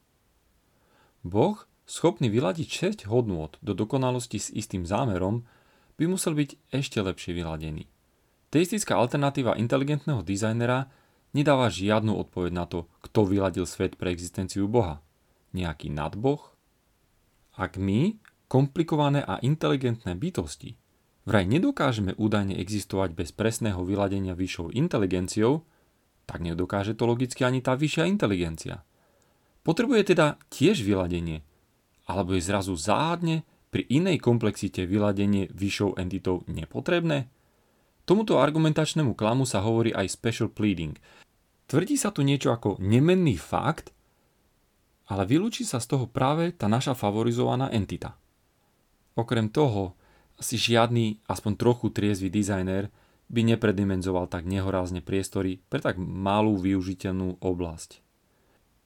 Boh, 1.27 1.59
schopný 1.87 2.31
vyladiť 2.31 3.05
6 3.05 3.11
hodnôt 3.11 3.55
do 3.63 3.75
dokonalosti 3.75 4.39
s 4.39 4.51
istým 4.51 4.87
zámerom, 4.87 5.47
by 5.97 6.05
musel 6.07 6.35
byť 6.35 6.73
ešte 6.75 6.99
lepšie 7.03 7.35
vyladený. 7.35 7.87
Teistická 8.51 8.95
alternatíva 8.95 9.59
inteligentného 9.59 10.23
dizajnera 10.23 10.87
nedáva 11.35 11.67
žiadnu 11.67 12.15
odpoveď 12.15 12.53
na 12.55 12.65
to, 12.65 12.87
kto 13.03 13.27
vyladil 13.27 13.67
svet 13.67 13.99
pre 13.99 14.15
existenciu 14.15 14.71
Boha. 14.71 15.03
Nejaký 15.53 15.91
nadboh? 15.91 16.55
Ak 17.59 17.81
my, 17.81 18.17
komplikované 18.47 19.25
a 19.25 19.43
inteligentné 19.43 20.15
bytosti, 20.15 20.79
vraj 21.27 21.45
nedokážeme 21.49 22.15
údajne 22.15 22.55
existovať 22.61 23.19
bez 23.19 23.35
presného 23.35 23.83
vyladenia 23.83 24.39
vyššou 24.39 24.71
inteligenciou, 24.77 25.67
tak 26.27 26.43
nedokáže 26.43 26.95
to 26.95 27.07
logicky 27.07 27.43
ani 27.43 27.63
tá 27.63 27.75
vyššia 27.75 28.07
inteligencia. 28.07 28.87
Potrebuje 29.67 30.15
teda 30.15 30.39
tiež 30.55 30.87
vyladenie, 30.87 31.43
alebo 32.07 32.39
je 32.39 32.43
zrazu 32.47 32.79
záhadne 32.79 33.43
pri 33.75 33.83
inej 33.91 34.23
komplexite 34.23 34.87
vyladenie 34.87 35.51
vyššou 35.51 35.99
entitou 35.99 36.47
nepotrebné? 36.47 37.27
Tomuto 38.07 38.39
argumentačnému 38.39 39.19
klamu 39.19 39.43
sa 39.43 39.59
hovorí 39.67 39.91
aj 39.91 40.15
special 40.15 40.47
pleading. 40.47 40.95
Tvrdí 41.67 41.99
sa 41.99 42.15
tu 42.15 42.23
niečo 42.23 42.55
ako 42.55 42.79
nemenný 42.79 43.35
fakt, 43.35 43.91
ale 45.11 45.27
vylúči 45.27 45.67
sa 45.67 45.83
z 45.83 45.91
toho 45.91 46.07
práve 46.07 46.55
tá 46.55 46.71
naša 46.71 46.95
favorizovaná 46.95 47.67
entita. 47.75 48.15
Okrem 49.19 49.51
toho, 49.51 49.99
asi 50.39 50.55
žiadny, 50.55 51.27
aspoň 51.27 51.53
trochu 51.59 51.91
triezvy 51.91 52.31
dizajner 52.31 52.95
by 53.27 53.43
nepredimenzoval 53.43 54.31
tak 54.31 54.47
nehorázne 54.47 55.03
priestory 55.03 55.59
pre 55.67 55.83
tak 55.83 55.99
malú 55.99 56.55
využiteľnú 56.63 57.43
oblasť. 57.43 58.07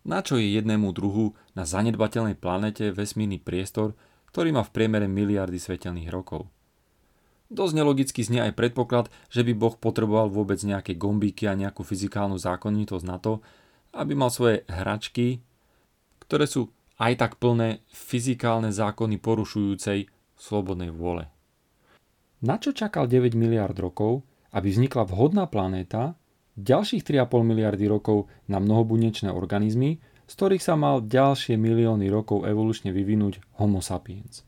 Na 0.09 0.25
čo 0.25 0.41
je 0.41 0.49
jednému 0.49 0.97
druhu 0.97 1.37
na 1.53 1.69
zanedbateľnej 1.69 2.41
planete 2.41 2.89
vesmírny 2.89 3.37
priestor, 3.37 3.93
ktorý 4.33 4.57
má 4.57 4.65
v 4.65 4.73
priemere 4.73 5.05
miliardy 5.05 5.61
svetelných 5.61 6.09
rokov? 6.09 6.49
Dosť 7.51 7.83
nelogicky 7.83 8.23
znie 8.23 8.47
aj 8.47 8.55
predpoklad, 8.55 9.11
že 9.27 9.43
by 9.43 9.53
Boh 9.59 9.75
potreboval 9.75 10.31
vôbec 10.31 10.63
nejaké 10.63 10.95
gombíky 10.95 11.51
a 11.51 11.59
nejakú 11.59 11.83
fyzikálnu 11.83 12.39
zákonitosť 12.39 13.05
na 13.05 13.19
to, 13.19 13.43
aby 13.91 14.15
mal 14.15 14.31
svoje 14.31 14.63
hračky, 14.71 15.43
ktoré 16.23 16.47
sú 16.47 16.71
aj 17.03 17.19
tak 17.19 17.33
plné 17.43 17.83
fyzikálne 17.91 18.71
zákony 18.71 19.19
porušujúcej 19.19 20.07
slobodnej 20.39 20.95
vôle. 20.95 21.27
Na 22.47 22.57
čo 22.63 22.71
čakal 22.71 23.11
9 23.11 23.35
miliard 23.35 23.75
rokov, 23.75 24.23
aby 24.55 24.71
vznikla 24.71 25.11
vhodná 25.11 25.51
planéta, 25.51 26.15
ďalších 26.55 27.03
3,5 27.03 27.43
miliardy 27.43 27.91
rokov 27.91 28.31
na 28.47 28.63
mnohobunečné 28.63 29.35
organizmy, 29.35 29.99
z 30.31 30.33
ktorých 30.39 30.63
sa 30.63 30.79
mal 30.79 31.03
ďalšie 31.03 31.59
milióny 31.59 32.07
rokov 32.07 32.47
evolučne 32.47 32.95
vyvinúť 32.95 33.43
Homo 33.59 33.83
sapiens. 33.83 34.47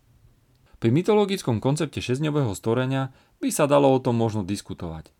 Pri 0.82 0.90
mytologickom 0.90 1.62
koncepte 1.62 2.02
šesťdňového 2.02 2.58
stvorenia 2.58 3.14
by 3.38 3.54
sa 3.54 3.70
dalo 3.70 3.86
o 3.86 4.02
tom 4.02 4.18
možno 4.18 4.42
diskutovať. 4.42 5.14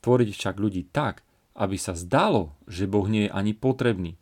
Tvoriť 0.00 0.32
však 0.32 0.56
ľudí 0.56 0.88
tak, 0.88 1.20
aby 1.52 1.76
sa 1.76 1.92
zdalo, 1.92 2.56
že 2.64 2.88
Boh 2.88 3.04
nie 3.04 3.28
je 3.28 3.34
ani 3.36 3.52
potrebný 3.52 4.16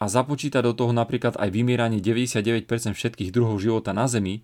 a 0.00 0.08
započítať 0.08 0.64
do 0.64 0.72
toho 0.72 0.96
napríklad 0.96 1.36
aj 1.36 1.52
vymieranie 1.52 2.00
99% 2.00 2.64
všetkých 2.96 3.28
druhov 3.28 3.60
života 3.60 3.92
na 3.92 4.08
Zemi, 4.08 4.40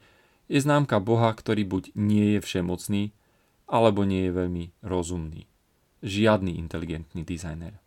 je 0.53 0.61
známka 0.61 1.01
Boha, 1.01 1.33
ktorý 1.33 1.65
buď 1.65 1.97
nie 1.97 2.37
je 2.37 2.41
všemocný, 2.45 3.17
alebo 3.65 4.05
nie 4.05 4.29
je 4.29 4.37
veľmi 4.37 4.65
rozumný. 4.85 5.49
Žiadny 6.05 6.61
inteligentný 6.61 7.25
dizajner. 7.25 7.81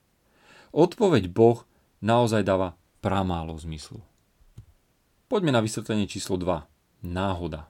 Odpoveď 0.74 1.30
Boh 1.30 1.70
naozaj 2.02 2.42
dáva 2.42 2.74
pramálo 3.06 3.54
zmyslu. 3.62 4.02
Poďme 5.30 5.54
na 5.54 5.62
vysvetlenie 5.62 6.10
číslo 6.10 6.42
2 6.42 6.79
náhoda. 7.06 7.68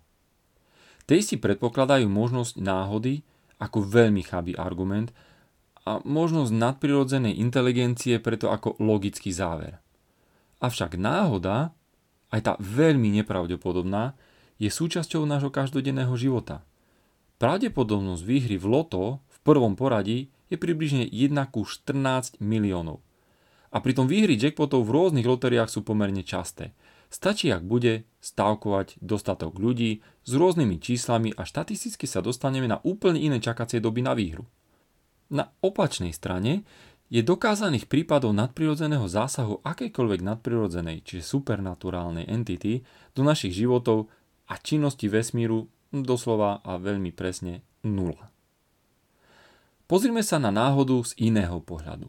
Teisti 1.10 1.42
predpokladajú 1.42 2.06
možnosť 2.06 2.62
náhody 2.62 3.26
ako 3.58 3.82
veľmi 3.82 4.22
chabý 4.22 4.54
argument 4.54 5.10
a 5.84 5.98
možnosť 6.06 6.54
nadprirodzenej 6.54 7.42
inteligencie 7.42 8.22
preto 8.22 8.54
ako 8.54 8.78
logický 8.78 9.34
záver. 9.34 9.82
Avšak 10.62 11.00
náhoda, 11.00 11.74
aj 12.30 12.42
tá 12.46 12.54
veľmi 12.62 13.10
nepravdepodobná, 13.22 14.14
je 14.60 14.70
súčasťou 14.70 15.24
nášho 15.24 15.50
každodenného 15.50 16.14
života. 16.20 16.62
Pravdepodobnosť 17.40 18.22
výhry 18.22 18.60
v 18.60 18.68
loto 18.68 19.24
v 19.32 19.38
prvom 19.42 19.74
poradí 19.80 20.30
je 20.52 20.60
približne 20.60 21.08
1 21.08 21.32
ku 21.50 21.64
14 21.64 22.38
miliónov. 22.44 23.00
A 23.72 23.80
pritom 23.80 24.06
výhry 24.06 24.36
jackpotov 24.36 24.84
v 24.84 24.94
rôznych 24.94 25.26
lotériách 25.26 25.72
sú 25.72 25.82
pomerne 25.82 26.22
časté– 26.22 26.70
Stačí, 27.10 27.50
ak 27.50 27.66
bude 27.66 28.06
stávkovať 28.20 29.00
dostatok 29.00 29.56
ľudí 29.56 30.04
s 30.28 30.32
rôznymi 30.36 30.78
číslami 30.80 31.32
a 31.36 31.48
štatisticky 31.48 32.04
sa 32.04 32.20
dostaneme 32.20 32.68
na 32.68 32.84
úplne 32.84 33.20
iné 33.20 33.40
čakacie 33.40 33.80
doby 33.80 34.04
na 34.04 34.12
výhru. 34.12 34.44
Na 35.32 35.48
opačnej 35.64 36.12
strane 36.12 36.68
je 37.10 37.26
dokázaných 37.26 37.90
prípadov 37.90 38.36
nadprirodzeného 38.36 39.08
zásahu 39.10 39.66
akejkoľvek 39.66 40.22
nadprirodzenej, 40.22 41.02
čiže 41.02 41.26
supernaturálnej 41.26 42.28
entity 42.30 42.86
do 43.18 43.26
našich 43.26 43.56
životov 43.56 44.12
a 44.46 44.60
činnosti 44.62 45.10
vesmíru 45.10 45.66
doslova 45.90 46.62
a 46.62 46.78
veľmi 46.78 47.10
presne 47.16 47.66
nula. 47.82 48.30
Pozrime 49.90 50.22
sa 50.22 50.38
na 50.38 50.54
náhodu 50.54 51.02
z 51.02 51.18
iného 51.18 51.58
pohľadu. 51.66 52.06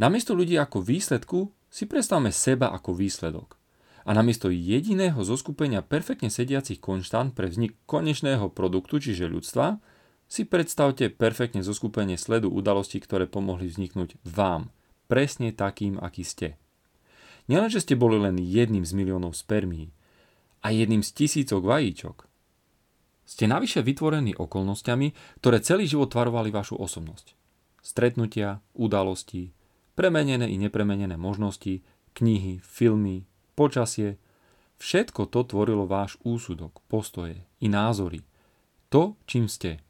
Namiesto 0.00 0.32
ľudí 0.32 0.56
ako 0.56 0.80
výsledku 0.80 1.52
si 1.68 1.84
predstavme 1.84 2.32
seba 2.32 2.72
ako 2.72 2.96
výsledok 2.96 3.59
a 4.04 4.10
namiesto 4.16 4.48
jediného 4.48 5.20
zoskupenia 5.20 5.84
perfektne 5.84 6.32
sediacich 6.32 6.80
konštant 6.80 7.36
pre 7.36 7.48
vznik 7.48 7.76
konečného 7.84 8.48
produktu, 8.48 9.00
čiže 9.00 9.28
ľudstva, 9.28 9.80
si 10.30 10.46
predstavte 10.46 11.10
perfektne 11.10 11.60
zoskupenie 11.60 12.14
sledu 12.14 12.54
udalostí, 12.54 13.02
ktoré 13.02 13.26
pomohli 13.26 13.66
vzniknúť 13.66 14.14
vám, 14.22 14.70
presne 15.10 15.50
takým, 15.50 15.98
aký 15.98 16.22
ste. 16.22 16.48
Nielenže 17.50 17.82
ste 17.82 17.98
boli 17.98 18.14
len 18.22 18.38
jedným 18.38 18.86
z 18.86 18.94
miliónov 18.94 19.34
spermí 19.34 19.90
a 20.62 20.70
jedným 20.70 21.02
z 21.02 21.10
tisícok 21.10 21.66
vajíčok. 21.66 22.30
Ste 23.26 23.50
navyše 23.50 23.82
vytvorení 23.82 24.38
okolnostiami, 24.38 25.38
ktoré 25.42 25.58
celý 25.62 25.86
život 25.90 26.14
tvarovali 26.14 26.54
vašu 26.54 26.78
osobnosť. 26.78 27.34
Stretnutia, 27.82 28.62
udalosti, 28.74 29.50
premenené 29.98 30.46
i 30.46 30.58
nepremenené 30.58 31.18
možnosti, 31.18 31.82
knihy, 32.14 32.62
filmy, 32.62 33.29
počasie, 33.60 34.16
všetko 34.80 35.28
to 35.28 35.44
tvorilo 35.44 35.84
váš 35.84 36.16
úsudok, 36.24 36.80
postoje 36.88 37.44
i 37.60 37.68
názory. 37.68 38.24
To, 38.88 39.20
čím 39.28 39.52
ste. 39.52 39.84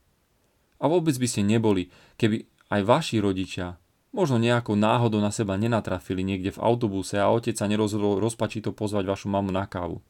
A 0.82 0.90
vôbec 0.90 1.14
by 1.14 1.26
ste 1.30 1.46
neboli, 1.46 1.94
keby 2.18 2.50
aj 2.74 2.80
vaši 2.82 3.22
rodičia 3.22 3.78
možno 4.10 4.42
nejakou 4.42 4.74
náhodou 4.74 5.22
na 5.22 5.30
seba 5.30 5.54
nenatrafili 5.54 6.26
niekde 6.26 6.50
v 6.50 6.62
autobuse 6.62 7.14
a 7.14 7.30
otec 7.30 7.54
sa 7.54 7.70
nerozhodol 7.70 8.18
rozpačito 8.18 8.74
pozvať 8.74 9.06
vašu 9.06 9.30
mamu 9.30 9.54
na 9.54 9.70
kávu. 9.70 10.02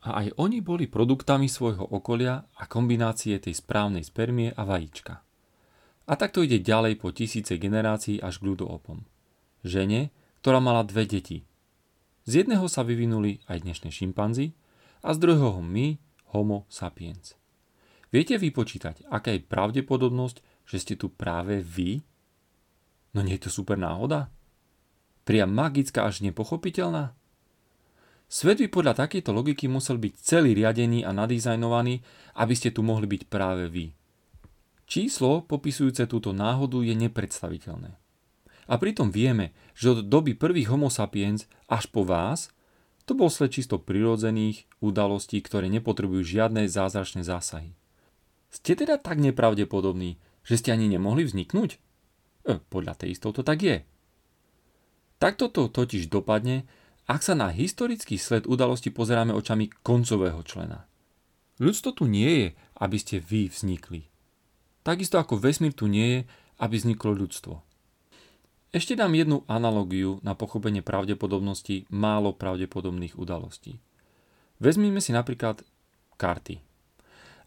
A 0.00 0.24
aj 0.24 0.40
oni 0.40 0.64
boli 0.64 0.88
produktami 0.88 1.44
svojho 1.44 1.84
okolia 1.84 2.48
a 2.56 2.64
kombinácie 2.64 3.36
tej 3.36 3.60
správnej 3.60 4.00
spermie 4.00 4.48
a 4.56 4.64
vajíčka. 4.64 5.20
A 6.08 6.12
takto 6.16 6.40
ide 6.40 6.64
ďalej 6.64 6.96
po 6.96 7.12
tisíce 7.12 7.60
generácií 7.60 8.16
až 8.16 8.40
k 8.40 8.48
ľudoopom. 8.48 9.04
Žene, 9.60 10.08
ktorá 10.40 10.56
mala 10.56 10.88
dve 10.88 11.04
deti, 11.04 11.44
z 12.28 12.44
jedného 12.44 12.66
sa 12.68 12.84
vyvinuli 12.84 13.40
aj 13.48 13.64
dnešné 13.64 13.88
šimpanzi 13.88 14.52
a 15.00 15.16
z 15.16 15.18
druhého 15.20 15.60
my, 15.64 15.96
homo 16.36 16.68
sapiens. 16.68 17.34
Viete 18.10 18.34
vypočítať, 18.36 19.06
aká 19.06 19.34
je 19.34 19.46
pravdepodobnosť, 19.46 20.66
že 20.66 20.76
ste 20.82 20.94
tu 20.98 21.10
práve 21.10 21.62
vy? 21.62 22.02
No 23.14 23.22
nie 23.22 23.38
je 23.38 23.46
to 23.46 23.62
super 23.62 23.78
náhoda? 23.78 24.30
Priam 25.22 25.54
magická 25.54 26.06
až 26.06 26.26
nepochopiteľná? 26.26 27.14
Svet 28.30 28.62
by 28.62 28.68
podľa 28.70 29.06
takejto 29.06 29.34
logiky 29.34 29.66
musel 29.66 29.98
byť 29.98 30.14
celý 30.22 30.54
riadený 30.54 31.02
a 31.02 31.10
nadizajnovaný, 31.10 31.98
aby 32.38 32.54
ste 32.54 32.70
tu 32.70 32.86
mohli 32.86 33.10
byť 33.10 33.26
práve 33.26 33.66
vy. 33.66 33.90
Číslo 34.86 35.46
popisujúce 35.46 36.06
túto 36.06 36.34
náhodu 36.34 36.82
je 36.82 36.94
nepredstaviteľné. 36.94 37.99
A 38.70 38.78
pritom 38.78 39.10
vieme, 39.10 39.50
že 39.74 39.90
od 39.90 40.06
doby 40.06 40.38
prvých 40.38 40.70
homo 40.70 40.86
sapiens 40.86 41.50
až 41.66 41.90
po 41.90 42.06
vás, 42.06 42.54
to 43.02 43.18
bol 43.18 43.26
sled 43.26 43.50
čisto 43.50 43.82
prirodzených 43.82 44.70
udalostí, 44.78 45.42
ktoré 45.42 45.66
nepotrebujú 45.66 46.22
žiadne 46.22 46.70
zázračné 46.70 47.26
zásahy. 47.26 47.74
Ste 48.54 48.78
teda 48.78 49.02
tak 49.02 49.18
nepravdepodobní, 49.18 50.22
že 50.46 50.54
ste 50.54 50.70
ani 50.70 50.86
nemohli 50.86 51.26
vzniknúť? 51.26 51.82
E, 52.46 52.62
podľa 52.70 52.94
tej 52.94 53.18
to 53.18 53.42
tak 53.42 53.58
je. 53.58 53.82
Takto 55.18 55.50
to 55.50 55.66
totiž 55.66 56.06
dopadne, 56.06 56.70
ak 57.10 57.26
sa 57.26 57.34
na 57.34 57.50
historický 57.50 58.14
sled 58.22 58.46
udalosti 58.46 58.94
pozeráme 58.94 59.34
očami 59.34 59.66
koncového 59.82 60.46
člena. 60.46 60.86
Ľudstvo 61.58 61.90
tu 61.92 62.06
nie 62.06 62.30
je, 62.30 62.48
aby 62.78 62.96
ste 63.02 63.18
vy 63.18 63.50
vznikli. 63.50 64.06
Takisto 64.86 65.18
ako 65.18 65.36
vesmír 65.42 65.74
tu 65.74 65.90
nie 65.90 66.06
je, 66.06 66.20
aby 66.62 66.78
vzniklo 66.78 67.12
ľudstvo. 67.12 67.69
Ešte 68.70 68.94
dám 68.94 69.18
jednu 69.18 69.42
analogiu 69.50 70.22
na 70.22 70.38
pochopenie 70.38 70.78
pravdepodobnosti 70.78 71.90
málo 71.90 72.30
pravdepodobných 72.30 73.18
udalostí. 73.18 73.82
Vezmime 74.62 75.02
si 75.02 75.10
napríklad 75.10 75.66
karty. 76.14 76.62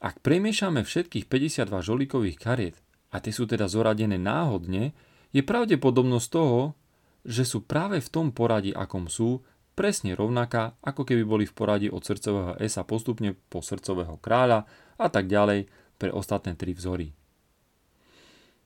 Ak 0.04 0.20
premiešame 0.20 0.84
všetkých 0.84 1.32
52 1.32 1.80
žolíkových 1.80 2.36
kariet 2.36 2.76
a 3.16 3.24
tie 3.24 3.32
sú 3.32 3.48
teda 3.48 3.72
zoradené 3.72 4.20
náhodne, 4.20 4.92
je 5.32 5.40
pravdepodobnosť 5.40 6.28
toho, 6.28 6.76
že 7.24 7.48
sú 7.48 7.64
práve 7.64 8.04
v 8.04 8.12
tom 8.12 8.36
poradí, 8.36 8.76
akom 8.76 9.08
sú, 9.08 9.48
presne 9.80 10.20
rovnaká, 10.20 10.76
ako 10.84 11.08
keby 11.08 11.24
boli 11.24 11.46
v 11.48 11.56
poradí 11.56 11.88
od 11.88 12.04
srdcového 12.04 12.60
S 12.60 12.76
postupne 12.84 13.32
po 13.48 13.64
srdcového 13.64 14.20
kráľa 14.20 14.68
a 15.00 15.08
tak 15.08 15.32
ďalej 15.32 15.72
pre 15.96 16.12
ostatné 16.12 16.60
tri 16.60 16.76
vzory. 16.76 17.16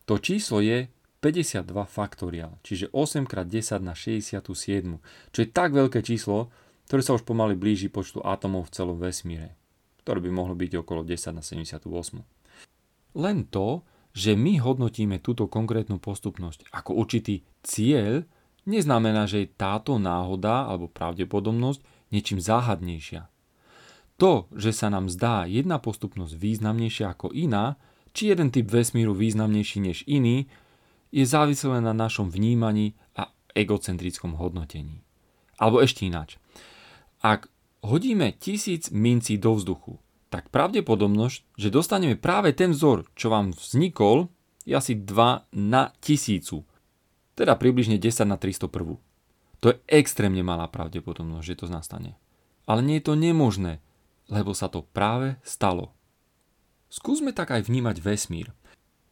To 0.10 0.18
číslo 0.18 0.58
je 0.58 0.90
52 1.18 1.66
faktoriál, 1.90 2.62
čiže 2.62 2.94
8 2.94 3.26
x 3.26 3.34
10 3.34 3.82
na 3.82 3.98
67, 3.98 4.46
čo 5.34 5.40
je 5.42 5.48
tak 5.50 5.74
veľké 5.74 6.06
číslo, 6.06 6.54
ktoré 6.86 7.02
sa 7.02 7.18
už 7.18 7.26
pomaly 7.26 7.58
blíži 7.58 7.90
počtu 7.90 8.22
atomov 8.22 8.70
v 8.70 8.74
celom 8.78 8.98
vesmíre, 9.02 9.58
ktoré 10.06 10.22
by 10.22 10.30
mohlo 10.30 10.54
byť 10.54 10.72
okolo 10.86 11.02
10 11.04 11.36
na 11.36 11.44
78. 11.44 12.22
Len 13.18 13.38
to, 13.50 13.82
že 14.14 14.38
my 14.38 14.62
hodnotíme 14.62 15.18
túto 15.22 15.50
konkrétnu 15.50 15.98
postupnosť 15.98 16.70
ako 16.70 16.98
určitý 16.98 17.46
cieľ, 17.66 18.26
neznamená, 18.70 19.26
že 19.26 19.46
je 19.46 19.54
táto 19.54 19.98
náhoda 19.98 20.70
alebo 20.70 20.90
pravdepodobnosť 20.90 21.82
niečím 22.14 22.38
záhadnejšia. 22.38 23.30
To, 24.18 24.50
že 24.54 24.74
sa 24.74 24.90
nám 24.90 25.14
zdá 25.14 25.46
jedna 25.46 25.78
postupnosť 25.78 26.34
významnejšia 26.34 27.14
ako 27.14 27.30
iná, 27.34 27.78
či 28.18 28.34
jeden 28.34 28.50
typ 28.50 28.66
vesmíru 28.66 29.14
významnejší 29.14 29.78
než 29.86 30.02
iný, 30.10 30.50
je 31.12 31.24
závislé 31.26 31.80
na 31.82 31.96
našom 31.96 32.28
vnímaní 32.30 32.96
a 33.16 33.32
egocentrickom 33.56 34.36
hodnotení. 34.36 35.02
Alebo 35.58 35.82
ešte 35.82 36.06
ináč. 36.06 36.38
Ak 37.24 37.50
hodíme 37.82 38.36
tisíc 38.38 38.94
mincí 38.94 39.42
do 39.42 39.58
vzduchu, 39.58 39.98
tak 40.28 40.52
pravdepodobnosť, 40.52 41.56
že 41.56 41.74
dostaneme 41.74 42.20
práve 42.20 42.52
ten 42.52 42.76
vzor, 42.76 43.08
čo 43.16 43.32
vám 43.32 43.56
vznikol, 43.56 44.28
je 44.68 44.76
asi 44.76 44.94
2 45.00 45.56
na 45.56 45.96
tisícu. 46.04 46.68
Teda 47.34 47.56
približne 47.56 47.96
10 47.96 48.28
na 48.28 48.36
301. 48.36 49.00
To 49.64 49.66
je 49.72 49.80
extrémne 49.88 50.44
malá 50.44 50.68
pravdepodobnosť, 50.68 51.46
že 51.48 51.60
to 51.64 51.66
nastane. 51.72 52.20
Ale 52.68 52.84
nie 52.84 53.00
je 53.00 53.08
to 53.08 53.16
nemožné, 53.16 53.80
lebo 54.28 54.52
sa 54.52 54.68
to 54.68 54.84
práve 54.84 55.40
stalo. 55.42 55.96
Skúsme 56.92 57.32
tak 57.32 57.56
aj 57.56 57.68
vnímať 57.68 58.04
vesmír. 58.04 58.52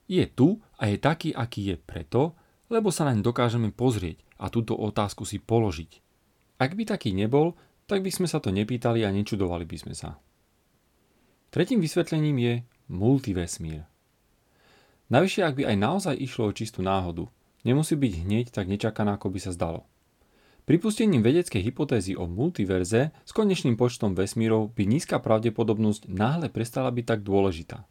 Je 0.06 0.26
tu 0.30 0.62
a 0.78 0.90
je 0.90 0.98
taký, 1.02 1.34
aký 1.34 1.74
je 1.74 1.78
preto, 1.82 2.38
lebo 2.70 2.94
sa 2.94 3.06
naň 3.10 3.26
dokážeme 3.26 3.74
pozrieť 3.74 4.22
a 4.38 4.50
túto 4.54 4.78
otázku 4.78 5.26
si 5.26 5.42
položiť. 5.42 6.02
Ak 6.62 6.78
by 6.78 6.86
taký 6.86 7.12
nebol, 7.12 7.58
tak 7.86 8.02
by 8.02 8.10
sme 8.10 8.28
sa 8.30 8.42
to 8.42 8.50
nepýtali 8.50 9.06
a 9.06 9.14
nečudovali 9.14 9.66
by 9.66 9.78
sme 9.78 9.94
sa. 9.94 10.18
Tretím 11.54 11.80
vysvetlením 11.80 12.38
je 12.42 12.54
multivesmír. 12.90 13.86
Navyše, 15.10 15.46
ak 15.46 15.54
by 15.62 15.64
aj 15.70 15.78
naozaj 15.78 16.16
išlo 16.18 16.50
o 16.50 16.56
čistú 16.56 16.82
náhodu, 16.82 17.30
nemusí 17.62 17.94
byť 17.94 18.14
hneď 18.26 18.46
tak 18.50 18.66
nečakaná, 18.66 19.22
ako 19.22 19.30
by 19.30 19.40
sa 19.40 19.54
zdalo. 19.54 19.86
Pripustením 20.66 21.22
vedeckej 21.22 21.62
hypotézy 21.62 22.18
o 22.18 22.26
multiverze 22.26 23.14
s 23.22 23.32
konečným 23.38 23.78
počtom 23.78 24.18
vesmírov 24.18 24.74
by 24.74 24.90
nízka 24.90 25.22
pravdepodobnosť 25.22 26.10
náhle 26.10 26.50
prestala 26.50 26.90
byť 26.90 27.06
tak 27.06 27.20
dôležitá. 27.22 27.86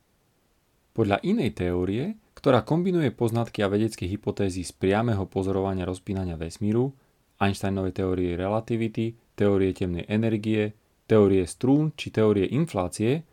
Podľa 0.94 1.18
inej 1.26 1.58
teórie, 1.58 2.14
ktorá 2.38 2.62
kombinuje 2.62 3.10
poznatky 3.10 3.66
a 3.66 3.68
vedecké 3.68 4.06
hypotézy 4.06 4.62
z 4.62 4.70
priameho 4.78 5.26
pozorovania 5.26 5.82
rozpínania 5.82 6.38
vesmíru, 6.38 6.94
Einsteinovej 7.42 7.98
teórie 7.98 8.38
relativity, 8.38 9.18
teórie 9.34 9.74
temnej 9.74 10.06
energie, 10.06 10.70
teórie 11.10 11.50
strún 11.50 11.90
či 11.98 12.14
teórie 12.14 12.46
inflácie, 12.46 13.26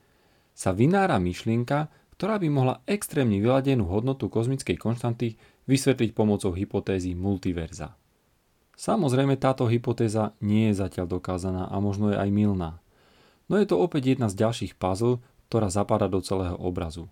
sa 0.57 0.73
vynára 0.73 1.21
myšlienka, 1.21 1.93
ktorá 2.17 2.41
by 2.41 2.49
mohla 2.49 2.75
extrémne 2.89 3.37
vyladenú 3.37 3.85
hodnotu 3.85 4.25
kozmickej 4.25 4.81
konštanty 4.81 5.37
vysvetliť 5.69 6.17
pomocou 6.17 6.57
hypotézy 6.57 7.13
multiverza. 7.13 7.93
Samozrejme 8.73 9.37
táto 9.37 9.69
hypotéza 9.69 10.33
nie 10.41 10.73
je 10.73 10.81
zatiaľ 10.81 11.21
dokázaná 11.21 11.69
a 11.69 11.77
možno 11.77 12.09
je 12.09 12.17
aj 12.17 12.29
milná. 12.33 12.81
No 13.45 13.61
je 13.61 13.69
to 13.69 13.77
opäť 13.77 14.17
jedna 14.17 14.33
z 14.33 14.41
ďalších 14.41 14.81
puzzle, 14.81 15.21
ktorá 15.53 15.69
zapadá 15.69 16.09
do 16.09 16.17
celého 16.25 16.57
obrazu. 16.57 17.05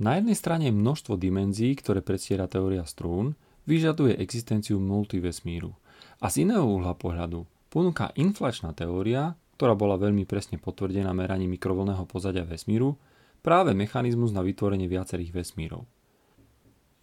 Na 0.00 0.16
jednej 0.16 0.32
strane 0.32 0.72
množstvo 0.72 1.20
dimenzií, 1.20 1.76
ktoré 1.76 2.00
predstiera 2.00 2.48
teória 2.48 2.88
strún, 2.88 3.36
vyžaduje 3.68 4.16
existenciu 4.16 4.80
multivesmíru. 4.80 5.76
A 6.24 6.32
z 6.32 6.48
iného 6.48 6.64
uhla 6.64 6.96
pohľadu 6.96 7.44
ponúka 7.68 8.08
inflačná 8.16 8.72
teória, 8.72 9.36
ktorá 9.60 9.76
bola 9.76 10.00
veľmi 10.00 10.24
presne 10.24 10.56
potvrdená 10.56 11.12
meraním 11.12 11.52
mikrovlného 11.52 12.08
pozadia 12.08 12.48
vesmíru, 12.48 12.96
práve 13.44 13.76
mechanizmus 13.76 14.32
na 14.32 14.40
vytvorenie 14.40 14.88
viacerých 14.88 15.36
vesmírov. 15.36 15.84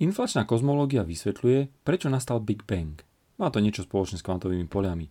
Inflačná 0.02 0.50
kozmológia 0.50 1.06
vysvetľuje, 1.06 1.86
prečo 1.86 2.10
nastal 2.10 2.42
Big 2.42 2.66
Bang. 2.66 2.98
Má 3.38 3.54
to 3.54 3.62
niečo 3.62 3.86
spoločné 3.86 4.18
s 4.18 4.26
kvantovými 4.26 4.66
poliami. 4.66 5.06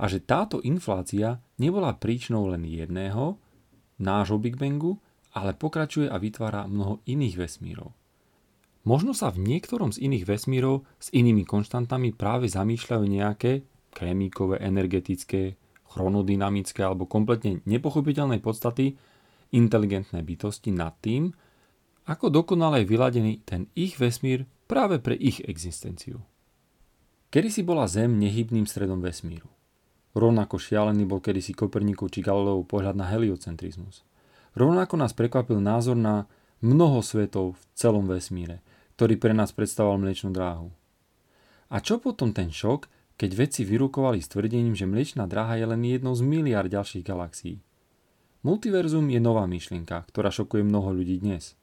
A 0.00 0.08
že 0.08 0.24
táto 0.24 0.64
inflácia 0.64 1.44
nebola 1.60 1.92
príčinou 1.92 2.48
len 2.48 2.64
jedného, 2.64 3.36
nášho 4.00 4.40
Big 4.40 4.56
Bangu, 4.56 4.96
ale 5.38 5.54
pokračuje 5.54 6.10
a 6.10 6.18
vytvára 6.18 6.66
mnoho 6.66 7.00
iných 7.06 7.38
vesmírov. 7.38 7.94
Možno 8.82 9.12
sa 9.12 9.28
v 9.30 9.44
niektorom 9.44 9.94
z 9.94 10.02
iných 10.08 10.24
vesmírov 10.24 10.82
s 10.98 11.12
inými 11.14 11.44
konštantami 11.44 12.16
práve 12.16 12.48
zamýšľajú 12.50 13.04
nejaké 13.04 13.62
krémíkové, 13.92 14.58
energetické, 14.64 15.54
chronodynamické 15.88 16.84
alebo 16.84 17.08
kompletne 17.08 17.60
nepochopiteľné 17.64 18.40
podstaty, 18.40 18.96
inteligentné 19.52 20.20
bytosti 20.24 20.70
nad 20.72 20.96
tým, 21.00 21.32
ako 22.08 22.32
dokonale 22.32 22.84
je 22.84 22.90
vyladený 22.90 23.32
ten 23.44 23.68
ich 23.76 24.00
vesmír 24.00 24.48
práve 24.64 25.00
pre 25.00 25.16
ich 25.16 25.44
existenciu. 25.44 26.24
Kedy 27.28 27.48
si 27.52 27.60
bola 27.60 27.84
Zem 27.84 28.16
nehybným 28.16 28.64
stredom 28.64 29.04
vesmíru. 29.04 29.52
Rovnako 30.16 30.56
šialený 30.56 31.04
bol 31.04 31.20
kedysi 31.20 31.52
Koperníkov 31.52 32.08
či 32.08 32.24
Galileov 32.24 32.64
pohľad 32.64 32.96
na 32.96 33.04
heliocentrizmus. 33.12 34.00
Rovnako 34.56 34.94
nás 34.96 35.12
prekvapil 35.12 35.60
názor 35.60 35.98
na 35.98 36.30
mnoho 36.64 37.04
svetov 37.04 37.58
v 37.58 37.62
celom 37.74 38.08
vesmíre, 38.08 38.64
ktorý 38.96 39.20
pre 39.20 39.32
nás 39.36 39.52
predstavoval 39.52 40.00
mliečnú 40.00 40.30
dráhu. 40.32 40.72
A 41.68 41.84
čo 41.84 42.00
potom 42.00 42.32
ten 42.32 42.48
šok, 42.48 42.88
keď 43.20 43.30
vedci 43.34 43.62
vyrukovali 43.66 44.22
s 44.22 44.30
tvrdením, 44.32 44.72
že 44.72 44.88
mliečná 44.88 45.28
dráha 45.28 45.58
je 45.60 45.66
len 45.68 45.82
jednou 45.84 46.16
z 46.16 46.22
miliard 46.24 46.70
ďalších 46.70 47.04
galaxií? 47.04 47.60
Multiverzum 48.46 49.10
je 49.10 49.20
nová 49.20 49.44
myšlienka, 49.44 50.06
ktorá 50.08 50.30
šokuje 50.30 50.62
mnoho 50.64 50.94
ľudí 50.94 51.18
dnes. 51.20 51.58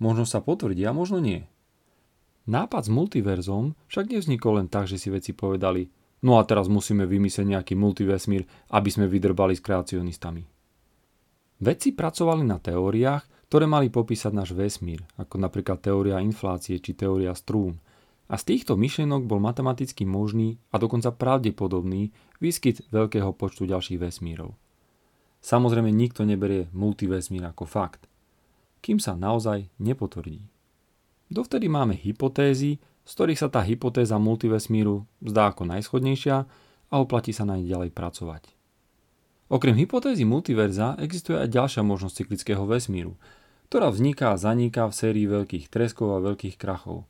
Možno 0.00 0.24
sa 0.24 0.40
potvrdí 0.40 0.82
a 0.88 0.96
možno 0.96 1.20
nie. 1.20 1.44
Nápad 2.48 2.88
s 2.88 2.90
multiverzom 2.90 3.76
však 3.92 4.08
nevznikol 4.08 4.64
len 4.64 4.68
tak, 4.72 4.88
že 4.88 4.96
si 4.96 5.12
veci 5.12 5.36
povedali 5.36 5.92
no 6.24 6.38
a 6.38 6.42
teraz 6.42 6.66
musíme 6.66 7.06
vymyslieť 7.06 7.46
nejaký 7.46 7.74
multivesmír, 7.78 8.42
aby 8.74 8.88
sme 8.90 9.06
vydrbali 9.06 9.54
s 9.54 9.62
kreacionistami. 9.62 10.57
Vedci 11.58 11.90
pracovali 11.90 12.46
na 12.46 12.62
teóriách, 12.62 13.50
ktoré 13.50 13.66
mali 13.66 13.90
popísať 13.90 14.30
náš 14.30 14.50
vesmír, 14.54 15.02
ako 15.18 15.42
napríklad 15.42 15.82
teória 15.82 16.22
inflácie 16.22 16.78
či 16.78 16.94
teória 16.94 17.34
strún. 17.34 17.82
A 18.28 18.36
z 18.36 18.54
týchto 18.54 18.76
myšlienok 18.76 19.24
bol 19.24 19.40
matematicky 19.40 20.04
možný 20.04 20.60
a 20.70 20.76
dokonca 20.76 21.10
pravdepodobný 21.16 22.12
výskyt 22.38 22.84
veľkého 22.92 23.32
počtu 23.32 23.64
ďalších 23.64 23.98
vesmírov. 23.98 24.52
Samozrejme 25.40 25.88
nikto 25.88 26.28
neberie 26.28 26.68
multivesmír 26.76 27.42
ako 27.48 27.64
fakt, 27.64 28.04
kým 28.84 29.00
sa 29.00 29.16
naozaj 29.16 29.66
nepotvrdí. 29.80 30.44
Dovtedy 31.32 31.66
máme 31.72 31.96
hypotézy, 31.96 32.78
z 33.02 33.10
ktorých 33.16 33.40
sa 33.40 33.48
tá 33.48 33.64
hypotéza 33.64 34.20
multivesmíru 34.20 35.08
zdá 35.24 35.50
ako 35.50 35.64
najschodnejšia 35.64 36.36
a 36.92 36.94
oplatí 37.00 37.32
sa 37.32 37.48
na 37.48 37.56
nej 37.56 37.72
ďalej 37.72 37.96
pracovať. 37.96 38.57
Okrem 39.48 39.76
hypotézy 39.76 40.28
multiverza 40.28 40.96
existuje 41.00 41.40
aj 41.40 41.48
ďalšia 41.48 41.82
možnosť 41.84 42.24
cyklického 42.24 42.64
vesmíru, 42.68 43.16
ktorá 43.72 43.88
vzniká 43.88 44.36
a 44.36 44.40
zaniká 44.40 44.84
v 44.88 44.96
sérii 44.96 45.26
veľkých 45.28 45.72
treskov 45.72 46.16
a 46.16 46.24
veľkých 46.24 46.60
krachov. 46.60 47.08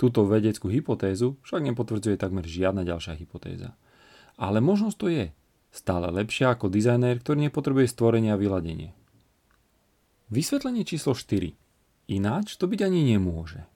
Túto 0.00 0.24
vedeckú 0.28 0.68
hypotézu 0.68 1.36
však 1.44 1.60
nepotvrdzuje 1.72 2.16
takmer 2.20 2.44
žiadna 2.44 2.84
ďalšia 2.84 3.16
hypotéza. 3.16 3.76
Ale 4.36 4.60
možnosť 4.60 4.96
to 4.96 5.08
je, 5.08 5.26
Stále 5.76 6.08
lepšia 6.08 6.56
ako 6.56 6.72
dizajner, 6.72 7.20
ktorý 7.20 7.52
nepotrebuje 7.52 7.92
stvorenie 7.92 8.32
a 8.32 8.40
vyladenie. 8.40 8.96
Vysvetlenie 10.32 10.88
číslo 10.88 11.12
4. 11.12 11.52
Ináč 12.08 12.56
to 12.56 12.64
byť 12.64 12.80
ani 12.80 13.12
nemôže. 13.12 13.68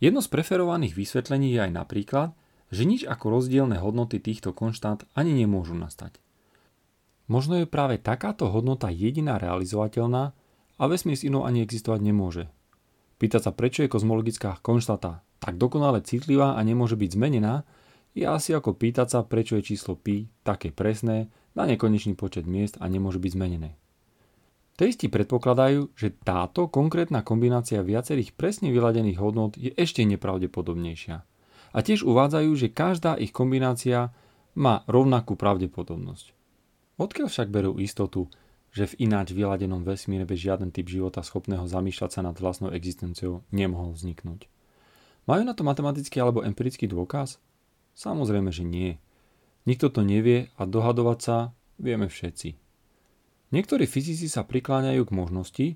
Jedno 0.00 0.24
z 0.24 0.32
preferovaných 0.32 0.96
vysvetlení 0.96 1.52
je 1.52 1.60
aj 1.68 1.72
napríklad, 1.76 2.32
že 2.72 2.88
nič 2.88 3.04
ako 3.04 3.36
rozdielne 3.36 3.76
hodnoty 3.84 4.16
týchto 4.16 4.56
konštant 4.56 5.04
ani 5.12 5.36
nemôžu 5.36 5.76
nastať. 5.76 6.16
Možno 7.30 7.62
je 7.62 7.70
práve 7.70 8.02
takáto 8.02 8.50
hodnota 8.50 8.90
jediná 8.90 9.38
realizovateľná 9.38 10.34
a 10.76 10.82
vesmír 10.90 11.14
s 11.14 11.22
inou 11.22 11.46
ani 11.46 11.62
existovať 11.62 12.00
nemôže. 12.02 12.44
Pýtať 13.22 13.46
sa, 13.46 13.52
prečo 13.54 13.86
je 13.86 13.92
kozmologická 13.92 14.58
konštata 14.58 15.22
tak 15.40 15.56
dokonale 15.56 16.04
citlivá 16.04 16.54
a 16.54 16.60
nemôže 16.60 17.00
byť 17.00 17.10
zmenená, 17.16 17.64
je 18.12 18.28
asi 18.28 18.52
ako 18.52 18.76
pýtať 18.76 19.08
sa, 19.08 19.20
prečo 19.24 19.56
je 19.56 19.72
číslo 19.72 19.96
pi 19.96 20.28
také 20.44 20.68
presné 20.68 21.32
na 21.56 21.64
nekonečný 21.64 22.14
počet 22.14 22.44
miest 22.44 22.76
a 22.78 22.86
nemôže 22.86 23.18
byť 23.18 23.32
zmenené. 23.32 23.74
Teisti 24.76 25.12
predpokladajú, 25.12 25.92
že 25.96 26.16
táto 26.24 26.68
konkrétna 26.68 27.20
kombinácia 27.20 27.84
viacerých 27.84 28.32
presne 28.36 28.72
vyladených 28.72 29.20
hodnot 29.20 29.56
je 29.56 29.72
ešte 29.76 30.04
nepravdepodobnejšia. 30.08 31.16
A 31.70 31.78
tiež 31.84 32.02
uvádzajú, 32.02 32.50
že 32.56 32.72
každá 32.72 33.14
ich 33.20 33.30
kombinácia 33.30 34.10
má 34.56 34.82
rovnakú 34.88 35.36
pravdepodobnosť. 35.36 36.39
Odkiaľ 37.00 37.32
však 37.32 37.48
berú 37.48 37.80
istotu, 37.80 38.28
že 38.76 38.92
v 38.92 39.08
ináč 39.08 39.32
vyladenom 39.32 39.80
vesmíre 39.80 40.28
bez 40.28 40.44
žiaden 40.44 40.68
typ 40.68 40.84
života 40.84 41.24
schopného 41.24 41.64
zamýšľať 41.64 42.10
sa 42.12 42.20
nad 42.20 42.36
vlastnou 42.36 42.68
existenciou 42.76 43.40
nemohol 43.48 43.96
vzniknúť? 43.96 44.44
Majú 45.24 45.42
na 45.48 45.56
to 45.56 45.64
matematický 45.64 46.20
alebo 46.20 46.44
empirický 46.44 46.84
dôkaz? 46.84 47.40
Samozrejme, 47.96 48.52
že 48.52 48.68
nie. 48.68 49.00
Nikto 49.64 49.88
to 49.88 50.04
nevie 50.04 50.52
a 50.60 50.68
dohadovať 50.68 51.18
sa 51.24 51.36
vieme 51.80 52.04
všetci. 52.04 52.60
Niektorí 53.50 53.88
fyzici 53.88 54.28
sa 54.28 54.44
prikláňajú 54.44 55.02
k 55.08 55.16
možnosti, 55.16 55.66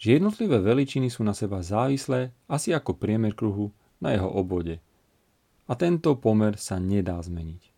že 0.00 0.08
jednotlivé 0.16 0.62
veličiny 0.62 1.10
sú 1.10 1.26
na 1.26 1.34
seba 1.34 1.66
závislé 1.66 2.30
asi 2.46 2.70
ako 2.70 2.94
priemer 2.94 3.34
kruhu 3.34 3.74
na 3.98 4.14
jeho 4.14 4.30
obode. 4.30 4.78
A 5.66 5.74
tento 5.74 6.14
pomer 6.16 6.54
sa 6.56 6.78
nedá 6.78 7.18
zmeniť. 7.20 7.69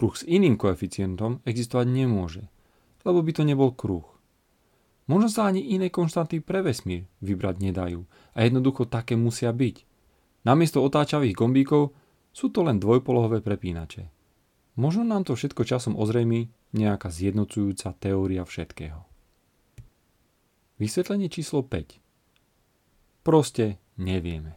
Kruh 0.00 0.16
s 0.16 0.24
iným 0.24 0.56
koeficientom 0.56 1.44
existovať 1.44 1.92
nemôže, 1.92 2.48
lebo 3.04 3.20
by 3.20 3.36
to 3.36 3.44
nebol 3.44 3.76
kruh. 3.76 4.08
Možno 5.12 5.28
sa 5.28 5.44
ani 5.44 5.60
iné 5.76 5.92
konštanty 5.92 6.40
pre 6.40 6.64
vesmír 6.64 7.04
vybrať 7.20 7.60
nedajú 7.60 8.08
a 8.32 8.38
jednoducho 8.40 8.88
také 8.88 9.20
musia 9.20 9.52
byť. 9.52 9.84
Namiesto 10.48 10.80
otáčavých 10.80 11.36
gombíkov 11.36 11.92
Sú 12.32 12.48
to 12.48 12.64
len 12.64 12.80
dvojpolohové 12.80 13.44
prepínače. 13.44 14.08
Možno 14.80 15.04
nám 15.04 15.28
to 15.28 15.36
všetko 15.36 15.68
časom 15.68 15.98
ozrejmi 15.98 16.48
nejaká 16.72 17.12
zjednocujúca 17.12 17.92
teória 18.00 18.46
všetkého. 18.46 19.04
Vysvetlenie 20.80 21.28
číslo 21.28 21.60
5. 21.60 22.00
Proste 23.20 23.76
nevieme. 24.00 24.56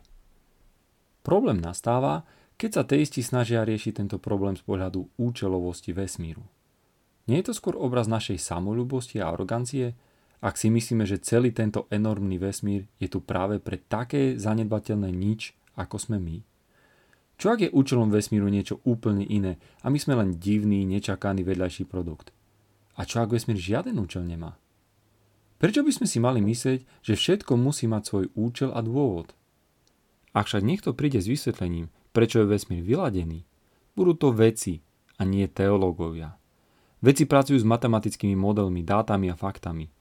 Problém 1.19 1.59
nastáva, 1.59 2.23
keď 2.57 2.69
sa 2.71 2.83
teisti 2.85 3.25
snažia 3.25 3.65
riešiť 3.65 4.03
tento 4.03 4.17
problém 4.21 4.53
z 4.53 4.63
pohľadu 4.63 5.09
účelovosti 5.17 5.91
vesmíru. 5.91 6.45
Nie 7.27 7.39
je 7.39 7.51
to 7.51 7.53
skôr 7.55 7.75
obraz 7.79 8.11
našej 8.11 8.39
samolúbosti 8.39 9.23
a 9.23 9.31
arogancie, 9.31 9.95
ak 10.43 10.59
si 10.59 10.67
myslíme, 10.67 11.07
že 11.07 11.23
celý 11.23 11.55
tento 11.55 11.87
enormný 11.87 12.35
vesmír 12.35 12.91
je 12.99 13.07
tu 13.07 13.23
práve 13.23 13.63
pre 13.63 13.79
také 13.79 14.35
zanedbateľné 14.35 15.07
nič, 15.07 15.55
ako 15.79 15.95
sme 15.95 16.19
my? 16.19 16.43
Čo 17.39 17.55
ak 17.55 17.59
je 17.63 17.71
účelom 17.71 18.11
vesmíru 18.11 18.51
niečo 18.51 18.83
úplne 18.83 19.23
iné 19.23 19.57
a 19.81 19.87
my 19.87 19.97
sme 19.97 20.19
len 20.19 20.35
divný, 20.37 20.83
nečakaný 20.83 21.47
vedľajší 21.47 21.87
produkt? 21.87 22.35
A 22.99 23.07
čo 23.07 23.23
ak 23.23 23.31
vesmír 23.31 23.57
žiaden 23.57 23.97
účel 23.97 24.27
nemá? 24.27 24.59
Prečo 25.63 25.79
by 25.79 25.91
sme 25.95 26.07
si 26.11 26.19
mali 26.19 26.43
myslieť, 26.43 27.07
že 27.07 27.15
všetko 27.15 27.55
musí 27.55 27.87
mať 27.87 28.03
svoj 28.03 28.25
účel 28.35 28.75
a 28.75 28.83
dôvod? 28.83 29.31
Ak 30.35 30.51
však 30.51 30.59
niekto 30.59 30.91
príde 30.91 31.23
s 31.23 31.31
vysvetlením, 31.31 31.87
prečo 32.13 32.39
je 32.39 32.47
vesmír 32.47 32.85
vyladený, 32.85 33.43
budú 33.97 34.13
to 34.15 34.29
veci 34.31 34.79
a 35.17 35.25
nie 35.25 35.49
teológovia. 35.49 36.37
Veci 37.03 37.27
pracujú 37.27 37.59
s 37.59 37.67
matematickými 37.67 38.37
modelmi, 38.37 38.85
dátami 38.85 39.27
a 39.27 39.35
faktami– 39.35 39.89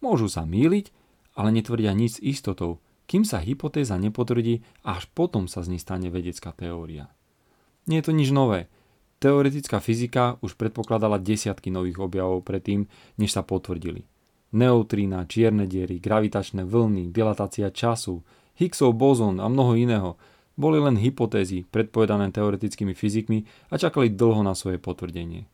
Môžu 0.00 0.32
sa 0.32 0.48
míliť, 0.48 0.90
ale 1.36 1.52
netvrdia 1.52 1.92
nič 1.92 2.18
s 2.18 2.24
istotou, 2.24 2.80
kým 3.04 3.22
sa 3.28 3.38
hypotéza 3.38 4.00
nepotvrdí 4.00 4.64
až 4.80 5.06
potom 5.12 5.44
sa 5.44 5.60
z 5.60 5.76
nej 5.76 5.80
stane 5.80 6.08
vedecká 6.08 6.56
teória. 6.56 7.12
Nie 7.84 8.00
je 8.00 8.08
to 8.08 8.12
nič 8.16 8.32
nové. 8.32 8.72
Teoretická 9.20 9.84
fyzika 9.84 10.40
už 10.40 10.56
predpokladala 10.56 11.20
desiatky 11.20 11.68
nových 11.68 12.00
objavov 12.00 12.40
predtým, 12.40 12.88
než 13.20 13.36
sa 13.36 13.44
potvrdili. 13.44 14.08
Neutrína, 14.56 15.28
čierne 15.28 15.68
diery, 15.68 16.00
gravitačné 16.00 16.64
vlny, 16.64 17.12
dilatácia 17.12 17.68
času, 17.68 18.24
Higgsov 18.56 18.96
bozón 18.96 19.40
a 19.40 19.46
mnoho 19.48 19.76
iného 19.76 20.10
boli 20.60 20.76
len 20.76 21.00
hypotézy 21.00 21.64
predpovedané 21.64 22.28
teoretickými 22.36 22.92
fyzikmi 22.92 23.48
a 23.72 23.80
čakali 23.80 24.12
dlho 24.12 24.44
na 24.44 24.52
svoje 24.52 24.76
potvrdenie. 24.76 25.48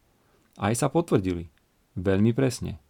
Aj 0.59 0.75
sa 0.75 0.91
potvrdili. 0.91 1.47
Veľmi 1.95 2.35
presne. 2.35 2.83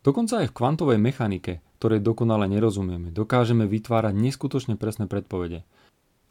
Dokonca 0.00 0.40
aj 0.44 0.50
v 0.50 0.56
kvantovej 0.56 0.98
mechanike, 1.00 1.60
ktorej 1.80 2.00
dokonale 2.00 2.48
nerozumieme, 2.48 3.12
dokážeme 3.12 3.68
vytvárať 3.68 4.16
neskutočne 4.16 4.74
presné 4.76 5.04
predpovede. 5.04 5.68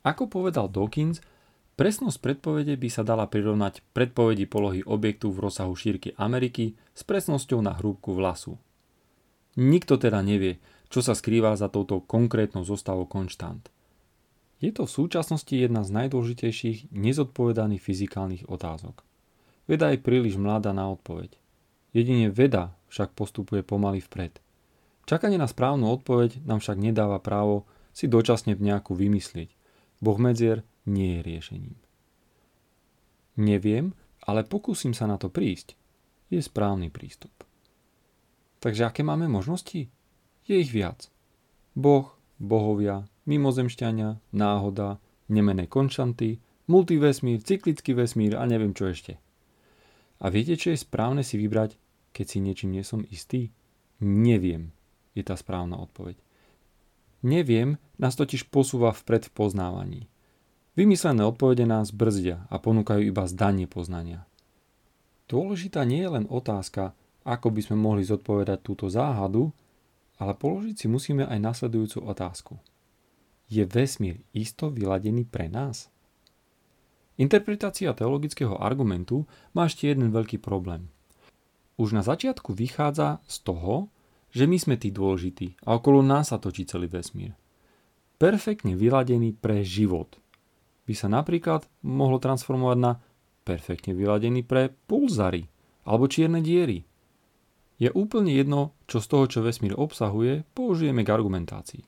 Ako 0.03 0.29
povedal 0.29 0.69
Dawkins, 0.69 1.23
presnosť 1.73 2.21
predpovede 2.21 2.77
by 2.77 2.89
sa 2.91 3.01
dala 3.01 3.25
prirovnať 3.25 3.81
predpovedi 3.97 4.45
polohy 4.45 4.81
objektu 4.85 5.33
v 5.33 5.47
rozsahu 5.49 5.73
šírky 5.73 6.13
Ameriky 6.21 6.77
s 6.93 7.01
presnosťou 7.01 7.65
na 7.65 7.73
hrúbku 7.73 8.13
vlasu. 8.13 8.61
Nikto 9.57 9.97
teda 9.97 10.21
nevie, 10.21 10.61
čo 10.93 11.01
sa 11.01 11.17
skrýva 11.17 11.57
za 11.57 11.65
touto 11.73 12.05
konkrétnou 12.05 12.61
zostavou 12.61 13.09
konštant. 13.09 13.72
Je 14.63 14.71
to 14.71 14.87
v 14.87 14.95
súčasnosti 14.95 15.51
jedna 15.51 15.83
z 15.83 15.91
najdôležitejších 15.91 16.95
nezodpovedaných 16.95 17.83
fyzikálnych 17.83 18.43
otázok. 18.47 19.03
Veda 19.67 19.91
je 19.91 19.99
príliš 19.99 20.39
mladá 20.39 20.71
na 20.71 20.87
odpoveď. 20.87 21.35
Jedine 21.91 22.31
veda 22.31 22.71
však 22.87 23.11
postupuje 23.11 23.59
pomaly 23.59 23.99
vpred. 23.99 24.39
Čakanie 25.03 25.35
na 25.35 25.51
správnu 25.51 25.91
odpoveď 25.99 26.47
nám 26.47 26.63
však 26.63 26.79
nedáva 26.79 27.19
právo 27.19 27.67
si 27.91 28.07
dočasne 28.07 28.55
nejakú 28.55 28.95
vymyslieť. 28.95 29.51
Boh 29.99 30.15
medzier 30.15 30.63
nie 30.87 31.19
je 31.19 31.27
riešením. 31.27 31.77
Neviem, 33.35 33.91
ale 34.23 34.47
pokúsim 34.47 34.95
sa 34.95 35.11
na 35.11 35.19
to 35.19 35.27
prísť. 35.27 35.75
Je 36.31 36.39
správny 36.39 36.87
prístup. 36.87 37.35
Takže 38.63 38.87
aké 38.87 39.03
máme 39.03 39.27
možnosti? 39.27 39.91
Je 40.47 40.55
ich 40.55 40.71
viac. 40.71 41.11
Boh, 41.75 42.15
bohovia, 42.39 43.03
mimozemšťania, 43.25 44.19
náhoda, 44.35 44.99
nemené 45.29 45.67
konštanty, 45.69 46.43
multivesmír, 46.67 47.43
cyklický 47.43 47.95
vesmír 47.95 48.39
a 48.39 48.43
neviem 48.47 48.75
čo 48.75 48.91
ešte. 48.91 49.19
A 50.23 50.31
viete, 50.31 50.55
čo 50.55 50.71
je 50.71 50.79
správne 50.79 51.23
si 51.25 51.35
vybrať 51.35 51.75
keď 52.13 52.25
si 52.29 52.37
niečím 52.39 52.77
nie 52.77 52.85
som 52.85 53.01
istý? 53.09 53.49
Neviem, 53.99 54.69
je 55.17 55.25
tá 55.25 55.33
správna 55.33 55.81
odpoveď. 55.81 56.21
Neviem 57.25 57.81
nás 57.97 58.13
totiž 58.13 58.53
posúva 58.53 58.93
vpred 58.93 59.27
v 59.27 59.33
poznávaní. 59.33 60.01
Vymyslené 60.77 61.25
odpovede 61.25 61.65
nás 61.65 61.89
brzdia 61.89 62.45
a 62.49 62.61
ponúkajú 62.61 63.01
iba 63.01 63.25
zdanie 63.25 63.65
poznania. 63.65 64.25
Dôležitá 65.29 65.81
nie 65.85 66.05
je 66.05 66.13
len 66.21 66.25
otázka, 66.29 66.93
ako 67.25 67.49
by 67.49 67.61
sme 67.65 67.77
mohli 67.79 68.03
zodpovedať 68.05 68.59
túto 68.61 68.85
záhadu, 68.91 69.49
ale 70.21 70.37
položiť 70.37 70.75
si 70.85 70.87
musíme 70.89 71.25
aj 71.25 71.39
nasledujúcu 71.39 72.05
otázku. 72.05 72.53
Je 73.53 73.61
vesmír 73.69 74.25
isto 74.33 74.73
vyladený 74.73 75.29
pre 75.29 75.45
nás? 75.45 75.93
Interpretácia 77.21 77.93
teologického 77.93 78.57
argumentu 78.57 79.29
má 79.53 79.69
ešte 79.69 79.85
jeden 79.93 80.09
veľký 80.09 80.41
problém– 80.41 80.89
už 81.77 81.97
na 81.97 82.05
začiatku 82.05 82.53
vychádza 82.53 83.17
z 83.25 83.35
toho, 83.41 83.89
že 84.33 84.45
my 84.45 84.57
sme 84.57 84.75
tí 84.77 84.93
dôležití 84.93 85.65
a 85.65 85.77
okolo 85.77 86.05
nás 86.05 86.29
sa 86.29 86.37
točí 86.37 86.69
celý 86.69 86.89
vesmír. 86.89 87.33
Perfektne 88.21 88.77
vyladený 88.77 89.33
pre 89.33 89.65
život 89.65 90.17
by 90.85 90.93
sa 90.93 91.09
napríklad 91.09 91.65
mohlo 91.81 92.21
transformovať 92.21 92.77
na 92.77 92.91
perfektne 93.41 93.97
vyladený 93.97 94.45
pre 94.45 94.69
pulzary 94.85 95.49
alebo 95.83 96.05
čierne 96.05 96.45
diery. 96.45 96.85
Je 97.81 97.89
úplne 97.89 98.31
jedno, 98.31 98.77
čo 98.85 99.01
z 99.01 99.07
toho, 99.09 99.25
čo 99.27 99.39
vesmír 99.41 99.73
obsahuje, 99.73 100.45
použijeme 100.53 101.01
k 101.01 101.09
argumentácii. 101.09 101.83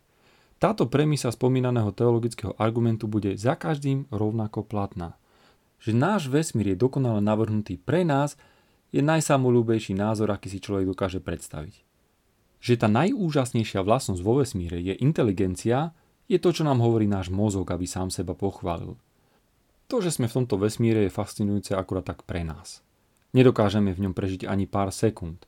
Táto 0.65 0.89
premisa 0.89 1.29
spomínaného 1.29 1.93
teologického 1.93 2.57
argumentu 2.57 3.05
bude 3.05 3.37
za 3.37 3.53
každým 3.53 4.09
rovnako 4.09 4.65
platná. 4.65 5.13
Že 5.77 5.93
náš 5.93 6.25
vesmír 6.25 6.73
je 6.73 6.81
dokonale 6.81 7.21
navrhnutý 7.21 7.77
pre 7.77 8.01
nás 8.01 8.33
je 8.89 8.97
najsamolúbejší 9.05 9.93
názor, 9.93 10.33
aký 10.33 10.49
si 10.49 10.57
človek 10.57 10.89
dokáže 10.89 11.21
predstaviť. 11.21 11.85
Že 12.65 12.81
tá 12.81 12.89
najúžasnejšia 12.89 13.85
vlastnosť 13.85 14.25
vo 14.25 14.41
vesmíre 14.41 14.81
je 14.81 14.97
inteligencia, 15.05 15.93
je 16.25 16.41
to, 16.41 16.49
čo 16.49 16.65
nám 16.65 16.81
hovorí 16.81 17.05
náš 17.05 17.29
mozog, 17.29 17.69
aby 17.69 17.85
sám 17.85 18.09
seba 18.09 18.33
pochválil. 18.33 18.97
To, 19.93 20.01
že 20.01 20.09
sme 20.09 20.25
v 20.25 20.33
tomto 20.41 20.57
vesmíre 20.57 21.05
je 21.05 21.13
fascinujúce 21.13 21.77
akurát 21.77 22.09
tak 22.09 22.25
pre 22.25 22.41
nás. 22.41 22.81
Nedokážeme 23.37 23.93
v 23.93 24.09
ňom 24.09 24.17
prežiť 24.17 24.49
ani 24.49 24.65
pár 24.65 24.89
sekúnd. 24.89 25.45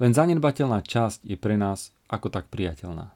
Len 0.00 0.16
zanedbateľná 0.16 0.80
časť 0.80 1.20
je 1.20 1.36
pre 1.36 1.60
nás 1.60 1.92
ako 2.08 2.32
tak 2.32 2.48
priateľná. 2.48 3.12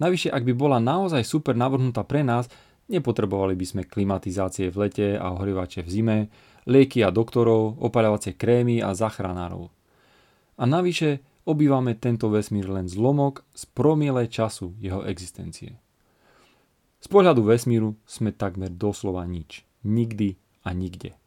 Navyše, 0.00 0.32
ak 0.32 0.48
by 0.48 0.52
bola 0.56 0.80
naozaj 0.80 1.20
super 1.28 1.52
navrhnutá 1.52 2.08
pre 2.08 2.24
nás, 2.24 2.48
nepotrebovali 2.88 3.52
by 3.52 3.66
sme 3.68 3.82
klimatizácie 3.84 4.72
v 4.72 4.88
lete 4.88 5.08
a 5.20 5.36
ohrievače 5.36 5.84
v 5.84 5.88
zime, 5.92 6.18
lieky 6.64 7.04
a 7.04 7.12
doktorov, 7.12 7.76
opaľovacie 7.78 8.32
krémy 8.34 8.80
a 8.80 8.96
zachránárov. 8.96 9.68
A 10.56 10.64
navyše 10.64 11.20
obývame 11.44 11.96
tento 12.00 12.32
vesmír 12.32 12.64
len 12.68 12.88
zlomok 12.88 13.44
z 13.52 13.68
promiele 13.76 14.24
času 14.24 14.72
jeho 14.80 15.04
existencie. 15.04 15.76
Z 17.00 17.06
pohľadu 17.08 17.44
vesmíru 17.44 17.96
sme 18.04 18.32
takmer 18.32 18.72
doslova 18.72 19.24
nič. 19.24 19.64
Nikdy 19.84 20.36
a 20.64 20.76
nikde. 20.76 21.19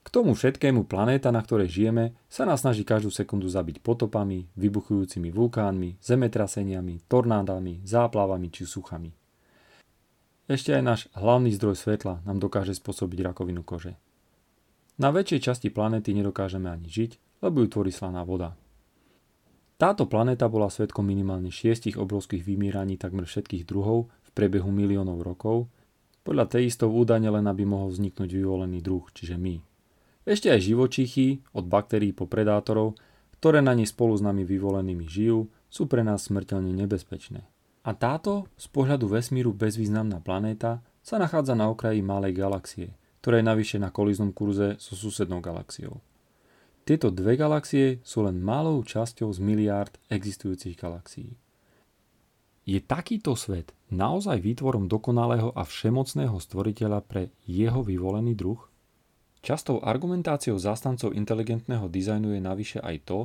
K 0.00 0.08
tomu 0.08 0.32
všetkému 0.32 0.88
planéta, 0.88 1.28
na 1.28 1.44
ktorej 1.44 1.68
žijeme, 1.68 2.16
sa 2.32 2.48
nás 2.48 2.64
snaží 2.64 2.88
každú 2.88 3.12
sekundu 3.12 3.52
zabiť 3.52 3.84
potopami, 3.84 4.48
vybuchujúcimi 4.56 5.28
vulkánmi, 5.28 6.00
zemetraseniami, 6.00 7.04
tornádami, 7.04 7.84
záplavami 7.84 8.48
či 8.48 8.64
suchami. 8.64 9.12
Ešte 10.50 10.74
aj 10.74 10.82
náš 10.82 11.00
hlavný 11.14 11.54
zdroj 11.54 11.78
svetla 11.78 12.26
nám 12.26 12.42
dokáže 12.42 12.74
spôsobiť 12.74 13.22
rakovinu 13.22 13.62
kože. 13.62 13.94
Na 14.98 15.14
väčšej 15.14 15.40
časti 15.46 15.68
planéty 15.70 16.10
nedokážeme 16.10 16.66
ani 16.66 16.90
žiť, 16.90 17.40
lebo 17.46 17.62
ju 17.62 17.68
tvorí 17.70 17.92
slaná 17.94 18.26
voda. 18.26 18.58
Táto 19.80 20.04
planéta 20.04 20.44
bola 20.50 20.68
svetkom 20.68 21.06
minimálne 21.06 21.48
šiestich 21.48 21.96
obrovských 21.96 22.44
vymíraní 22.44 23.00
takmer 23.00 23.24
všetkých 23.24 23.64
druhov 23.64 24.12
v 24.26 24.30
priebehu 24.36 24.68
miliónov 24.68 25.24
rokov, 25.24 25.72
podľa 26.20 26.52
teistov 26.52 26.92
údajne 26.92 27.32
len 27.32 27.48
aby 27.48 27.64
mohol 27.64 27.88
vzniknúť 27.88 28.28
vyvolený 28.28 28.84
druh, 28.84 29.08
čiže 29.16 29.40
my. 29.40 29.69
Ešte 30.28 30.52
aj 30.52 30.60
živočíchy, 30.60 31.40
od 31.56 31.64
baktérií 31.64 32.12
po 32.12 32.28
predátorov, 32.28 32.96
ktoré 33.40 33.64
na 33.64 33.72
nej 33.72 33.88
spolu 33.88 34.12
s 34.16 34.22
nami 34.22 34.44
vyvolenými 34.44 35.08
žijú, 35.08 35.48
sú 35.72 35.88
pre 35.88 36.04
nás 36.04 36.28
smrteľne 36.28 36.76
nebezpečné. 36.76 37.40
A 37.80 37.90
táto, 37.96 38.44
z 38.60 38.68
pohľadu 38.68 39.08
vesmíru 39.08 39.56
bezvýznamná 39.56 40.20
planéta, 40.20 40.84
sa 41.00 41.16
nachádza 41.16 41.56
na 41.56 41.72
okraji 41.72 42.04
malej 42.04 42.36
galaxie, 42.36 42.92
ktorá 43.24 43.40
je 43.40 43.48
navyše 43.48 43.76
na 43.80 43.88
koliznom 43.88 44.36
kurze 44.36 44.76
so 44.76 44.92
susednou 44.92 45.40
galaxiou. 45.40 46.04
Tieto 46.84 47.08
dve 47.08 47.40
galaxie 47.40 48.04
sú 48.04 48.24
len 48.24 48.40
malou 48.44 48.84
časťou 48.84 49.32
z 49.32 49.40
miliárd 49.40 49.96
existujúcich 50.12 50.76
galaxií. 50.76 51.32
Je 52.68 52.78
takýto 52.84 53.32
svet 53.34 53.72
naozaj 53.88 54.38
výtvorom 54.44 54.84
dokonalého 54.84 55.56
a 55.56 55.64
všemocného 55.64 56.36
stvoriteľa 56.36 57.00
pre 57.08 57.32
jeho 57.48 57.80
vyvolený 57.80 58.36
druh? 58.36 58.69
Častou 59.40 59.80
argumentáciou 59.80 60.60
zástancov 60.60 61.16
inteligentného 61.16 61.88
dizajnu 61.88 62.36
je 62.36 62.40
navyše 62.44 62.78
aj 62.84 62.96
to, 63.08 63.18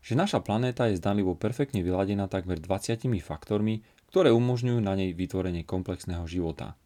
že 0.00 0.16
naša 0.16 0.40
planéta 0.40 0.88
je 0.88 0.96
zdanlivo 0.96 1.36
perfektne 1.36 1.84
vyladená 1.84 2.24
takmer 2.24 2.56
20 2.56 3.04
faktormi, 3.20 3.84
ktoré 4.08 4.32
umožňujú 4.32 4.80
na 4.80 4.96
nej 4.96 5.12
vytvorenie 5.12 5.68
komplexného 5.68 6.24
života. 6.24 6.80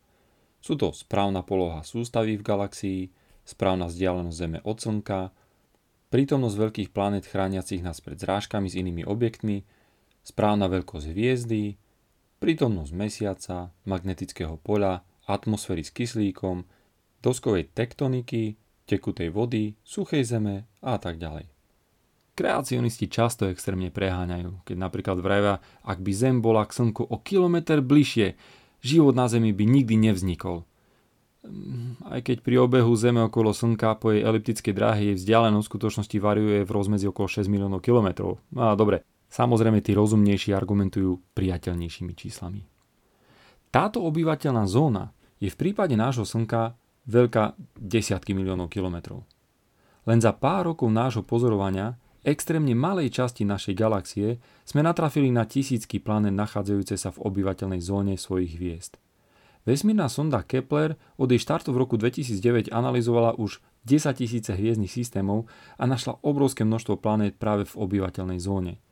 Sú 0.59 0.75
to 0.75 0.91
správna 0.91 1.47
poloha 1.47 1.87
sústavy 1.87 2.35
v 2.35 2.43
galaxii, 2.43 3.01
správna 3.47 3.87
vzdialenosť 3.87 4.39
Zeme 4.39 4.59
od 4.67 4.79
Slnka, 4.79 5.31
prítomnosť 6.11 6.57
veľkých 6.59 6.91
planét 6.91 7.27
chrániacich 7.27 7.87
nás 7.87 8.03
pred 8.03 8.19
zrážkami 8.19 8.67
s 8.67 8.79
inými 8.79 9.07
objektmi, 9.07 9.63
správna 10.27 10.67
veľkosť 10.67 11.07
hviezdy, 11.15 11.79
prítomnosť 12.43 12.93
mesiaca, 12.95 13.71
magnetického 13.87 14.59
poľa, 14.59 15.07
atmosféry 15.31 15.87
s 15.87 15.95
kyslíkom, 15.95 16.67
doskovej 17.23 17.71
tektoniky, 17.71 18.59
tekutej 18.87 19.31
vody, 19.31 19.79
suchej 19.83 20.27
zeme 20.27 20.67
a 20.83 20.99
tak 20.99 21.19
ďalej. 21.19 21.53
Kreacionisti 22.33 23.13
často 23.13 23.45
extrémne 23.53 23.93
preháňajú, 23.93 24.65
keď 24.65 24.77
napríklad 24.81 25.21
vravia, 25.21 25.61
ak 25.85 26.01
by 26.01 26.13
Zem 26.17 26.41
bola 26.41 26.65
k 26.65 26.73
Slnku 26.73 27.05
o 27.05 27.21
kilometr 27.21 27.85
bližšie, 27.85 28.41
život 28.81 29.13
na 29.13 29.29
Zemi 29.29 29.53
by 29.53 29.65
nikdy 29.69 30.01
nevznikol. 30.01 30.65
Aj 32.07 32.23
keď 32.23 32.41
pri 32.41 32.57
obehu 32.63 32.95
Zeme 32.97 33.21
okolo 33.27 33.53
Slnka 33.53 33.99
po 34.01 34.15
jej 34.15 34.25
eliptickej 34.25 34.73
dráhe 34.73 35.13
jej 35.13 35.17
vzdialenosť 35.19 35.67
v 35.67 35.73
skutočnosti 35.77 36.17
variuje 36.23 36.59
v 36.65 36.71
rozmedzi 36.71 37.11
okolo 37.11 37.29
6 37.29 37.53
miliónov 37.53 37.85
kilometrov. 37.85 38.41
A 38.57 38.79
dobre, 38.79 39.05
samozrejme 39.29 39.85
tí 39.85 39.93
rozumnejší 39.93 40.55
argumentujú 40.57 41.21
priateľnejšími 41.37 42.13
číslami. 42.17 42.65
Táto 43.69 44.01
obyvateľná 44.09 44.65
zóna 44.71 45.13
je 45.37 45.51
v 45.51 45.59
prípade 45.59 45.99
nášho 45.99 46.23
Slnka 46.25 46.79
veľká 47.07 47.59
desiatky 47.79 48.35
miliónov 48.37 48.71
kilometrov. 48.71 49.27
Len 50.07 50.19
za 50.19 50.35
pár 50.35 50.75
rokov 50.75 50.91
nášho 50.91 51.23
pozorovania 51.23 51.95
extrémne 52.23 52.75
malej 52.75 53.11
časti 53.15 53.43
našej 53.47 53.75
galaxie 53.75 54.39
sme 54.67 54.83
natrafili 54.83 55.31
na 55.31 55.47
tisícky 55.47 55.99
planet 56.03 56.35
nachádzajúce 56.35 56.95
sa 56.99 57.11
v 57.15 57.23
obyvateľnej 57.23 57.83
zóne 57.83 58.15
svojich 58.19 58.59
hviezd. 58.59 58.99
Vesmírna 59.63 60.11
sonda 60.11 60.43
Kepler 60.43 60.99
od 61.15 61.31
jej 61.31 61.39
štartu 61.39 61.71
v 61.71 61.87
roku 61.87 61.95
2009 61.95 62.75
analyzovala 62.75 63.39
už 63.39 63.63
10 63.87 64.11
tisíce 64.19 64.51
hviezdnych 64.51 64.91
systémov 64.91 65.47
a 65.79 65.87
našla 65.87 66.19
obrovské 66.27 66.67
množstvo 66.67 66.99
planét 66.99 67.39
práve 67.39 67.67
v 67.71 67.79
obyvateľnej 67.79 68.43
zóne. 68.43 68.83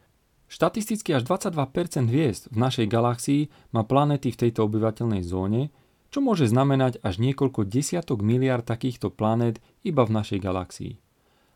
Štatisticky 0.51 1.15
až 1.15 1.27
22% 1.27 2.11
hviezd 2.11 2.51
v 2.51 2.57
našej 2.59 2.87
galaxii 2.91 3.43
má 3.75 3.87
planéty 3.87 4.35
v 4.35 4.47
tejto 4.47 4.67
obyvateľnej 4.67 5.23
zóne, 5.23 5.71
čo 6.11 6.19
môže 6.19 6.51
znamenať 6.51 6.99
až 7.07 7.23
niekoľko 7.23 7.67
desiatok 7.67 8.21
miliard 8.23 8.67
takýchto 8.67 9.15
planét 9.15 9.63
iba 9.87 10.03
v 10.03 10.15
našej 10.15 10.43
galaxii. 10.43 10.99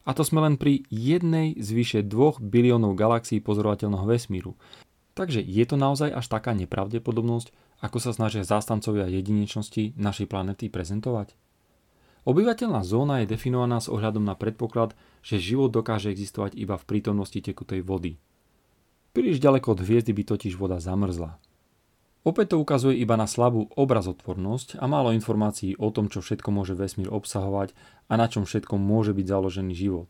A 0.05 0.13
to 0.13 0.23
sme 0.23 0.45
len 0.45 0.55
pri 0.61 0.85
jednej 0.93 1.59
z 1.59 1.69
vyše 1.75 2.01
2 2.07 2.39
biliónov 2.39 2.95
galaxií 2.95 3.43
pozorovateľného 3.43 4.05
vesmíru. 4.05 4.55
Takže 5.15 5.41
je 5.41 5.65
to 5.65 5.79
naozaj 5.79 6.11
až 6.11 6.27
taká 6.29 6.53
nepravdepodobnosť, 6.55 7.51
ako 7.81 7.99
sa 7.99 8.11
snažia 8.15 8.47
zástancovia 8.47 9.11
jedinečnosti 9.11 9.95
našej 9.97 10.27
planety 10.29 10.69
prezentovať? 10.69 11.35
Obyvateľná 12.25 12.81
zóna 12.85 13.21
je 13.21 13.31
definovaná 13.37 13.85
s 13.85 13.93
ohľadom 13.93 14.25
na 14.25 14.33
predpoklad, 14.33 14.97
že 15.21 15.37
život 15.37 15.69
dokáže 15.69 16.09
existovať 16.09 16.57
iba 16.57 16.81
v 16.81 16.89
prítomnosti 16.89 17.37
tekutej 17.37 17.85
vody. 17.85 18.17
Príliš 19.13 19.39
ďaleko 19.45 19.77
od 19.77 19.81
hviezdy 19.85 20.17
by 20.17 20.25
totiž 20.25 20.57
voda 20.57 20.81
zamrzla. 20.81 21.37
Opäť 22.25 22.57
to 22.57 22.65
ukazuje 22.65 22.97
iba 23.05 23.21
na 23.21 23.29
slabú 23.29 23.69
obrazotvornosť 23.77 24.81
a 24.81 24.89
málo 24.89 25.13
informácií 25.13 25.77
o 25.77 25.93
tom, 25.93 26.09
čo 26.09 26.25
všetko 26.25 26.49
môže 26.49 26.73
vesmír 26.73 27.13
obsahovať 27.13 27.77
a 28.09 28.17
na 28.17 28.33
čom 28.33 28.49
všetko 28.49 28.81
môže 28.81 29.13
byť 29.13 29.27
založený 29.29 29.77
život. 29.77 30.09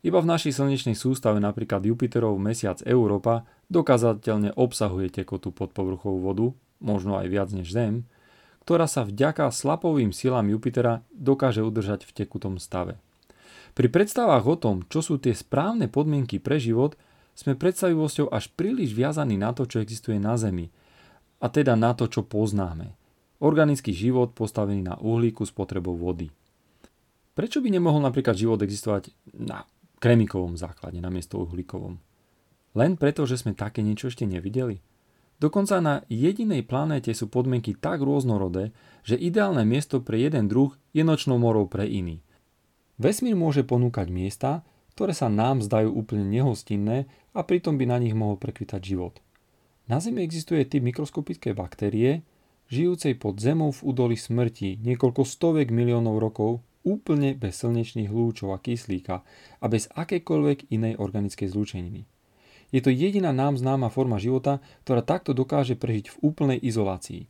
Iba 0.00 0.24
v 0.24 0.32
našej 0.32 0.56
slnečnej 0.56 0.96
sústave 0.96 1.44
napríklad 1.44 1.84
Jupiterov 1.84 2.40
mesiac 2.40 2.80
Európa 2.88 3.44
dokázateľne 3.68 4.56
obsahuje 4.56 5.12
tekotu 5.12 5.52
pod 5.52 5.76
povrchovú 5.76 6.18
vodu, 6.24 6.46
možno 6.80 7.20
aj 7.20 7.28
viac 7.28 7.48
než 7.52 7.68
Zem, 7.68 8.08
ktorá 8.64 8.88
sa 8.88 9.04
vďaka 9.04 9.52
slapovým 9.52 10.10
silám 10.10 10.48
Jupitera 10.48 11.04
dokáže 11.12 11.60
udržať 11.60 12.08
v 12.08 12.16
tekutom 12.16 12.56
stave. 12.56 12.96
Pri 13.76 13.92
predstavách 13.92 14.44
o 14.48 14.56
tom, 14.56 14.76
čo 14.88 15.04
sú 15.04 15.20
tie 15.20 15.36
správne 15.36 15.92
podmienky 15.92 16.40
pre 16.40 16.56
život, 16.56 16.96
sme 17.36 17.60
predstavivosťou 17.60 18.32
až 18.32 18.48
príliš 18.56 18.96
viazaní 18.96 19.36
na 19.36 19.52
to, 19.52 19.68
čo 19.68 19.84
existuje 19.84 20.16
na 20.16 20.40
Zemi– 20.40 20.72
a 21.42 21.46
teda 21.50 21.74
na 21.74 21.90
to, 21.98 22.06
čo 22.06 22.22
poznáme. 22.22 22.94
Organický 23.42 23.90
život 23.90 24.38
postavený 24.38 24.86
na 24.86 24.94
uhlíku 25.02 25.42
s 25.42 25.50
vody. 25.50 26.30
Prečo 27.34 27.58
by 27.58 27.68
nemohol 27.74 27.98
napríklad 28.06 28.38
život 28.38 28.62
existovať 28.62 29.10
na 29.34 29.66
kremikovom 29.98 30.54
základe 30.54 31.02
namiesto 31.02 31.42
uhlíkovom? 31.42 31.98
Len 32.78 32.94
preto, 32.94 33.26
že 33.26 33.42
sme 33.42 33.58
také 33.58 33.82
niečo 33.82 34.06
ešte 34.06 34.22
nevideli? 34.22 34.78
Dokonca 35.42 35.82
na 35.82 36.06
jedinej 36.06 36.62
planéte 36.62 37.10
sú 37.10 37.26
podmienky 37.26 37.74
tak 37.74 37.98
rôznorodé, 37.98 38.70
že 39.02 39.18
ideálne 39.18 39.66
miesto 39.66 39.98
pre 39.98 40.22
jeden 40.22 40.46
druh 40.46 40.70
je 40.94 41.02
nočnou 41.02 41.34
morou 41.34 41.66
pre 41.66 41.82
iný. 41.90 42.22
Vesmír 43.02 43.34
môže 43.34 43.66
ponúkať 43.66 44.06
miesta, 44.06 44.62
ktoré 44.94 45.10
sa 45.10 45.26
nám 45.26 45.58
zdajú 45.66 45.90
úplne 45.90 46.22
nehostinné 46.30 47.10
a 47.34 47.40
pritom 47.42 47.74
by 47.74 47.90
na 47.90 47.98
nich 47.98 48.14
mohol 48.14 48.38
prekvitať 48.38 48.78
život. 48.78 49.18
Na 49.92 50.00
Zemi 50.00 50.24
existuje 50.24 50.64
typ 50.64 50.80
mikroskopické 50.80 51.52
baktérie, 51.52 52.24
žijúcej 52.72 53.12
pod 53.12 53.36
zemou 53.36 53.76
v 53.76 53.92
údoli 53.92 54.16
smrti 54.16 54.80
niekoľko 54.80 55.20
stovek 55.20 55.68
miliónov 55.68 56.16
rokov 56.16 56.64
úplne 56.80 57.36
bez 57.36 57.60
slnečných 57.60 58.08
lúčov 58.08 58.56
a 58.56 58.58
kyslíka 58.64 59.20
a 59.60 59.64
bez 59.68 59.92
akékoľvek 59.92 60.72
inej 60.72 60.96
organickej 60.96 61.44
zlúčeniny. 61.44 62.08
Je 62.72 62.80
to 62.80 62.88
jediná 62.88 63.36
nám 63.36 63.60
známa 63.60 63.92
forma 63.92 64.16
života, 64.16 64.64
ktorá 64.88 65.04
takto 65.04 65.36
dokáže 65.36 65.76
prežiť 65.76 66.16
v 66.16 66.20
úplnej 66.24 66.56
izolácii. 66.64 67.28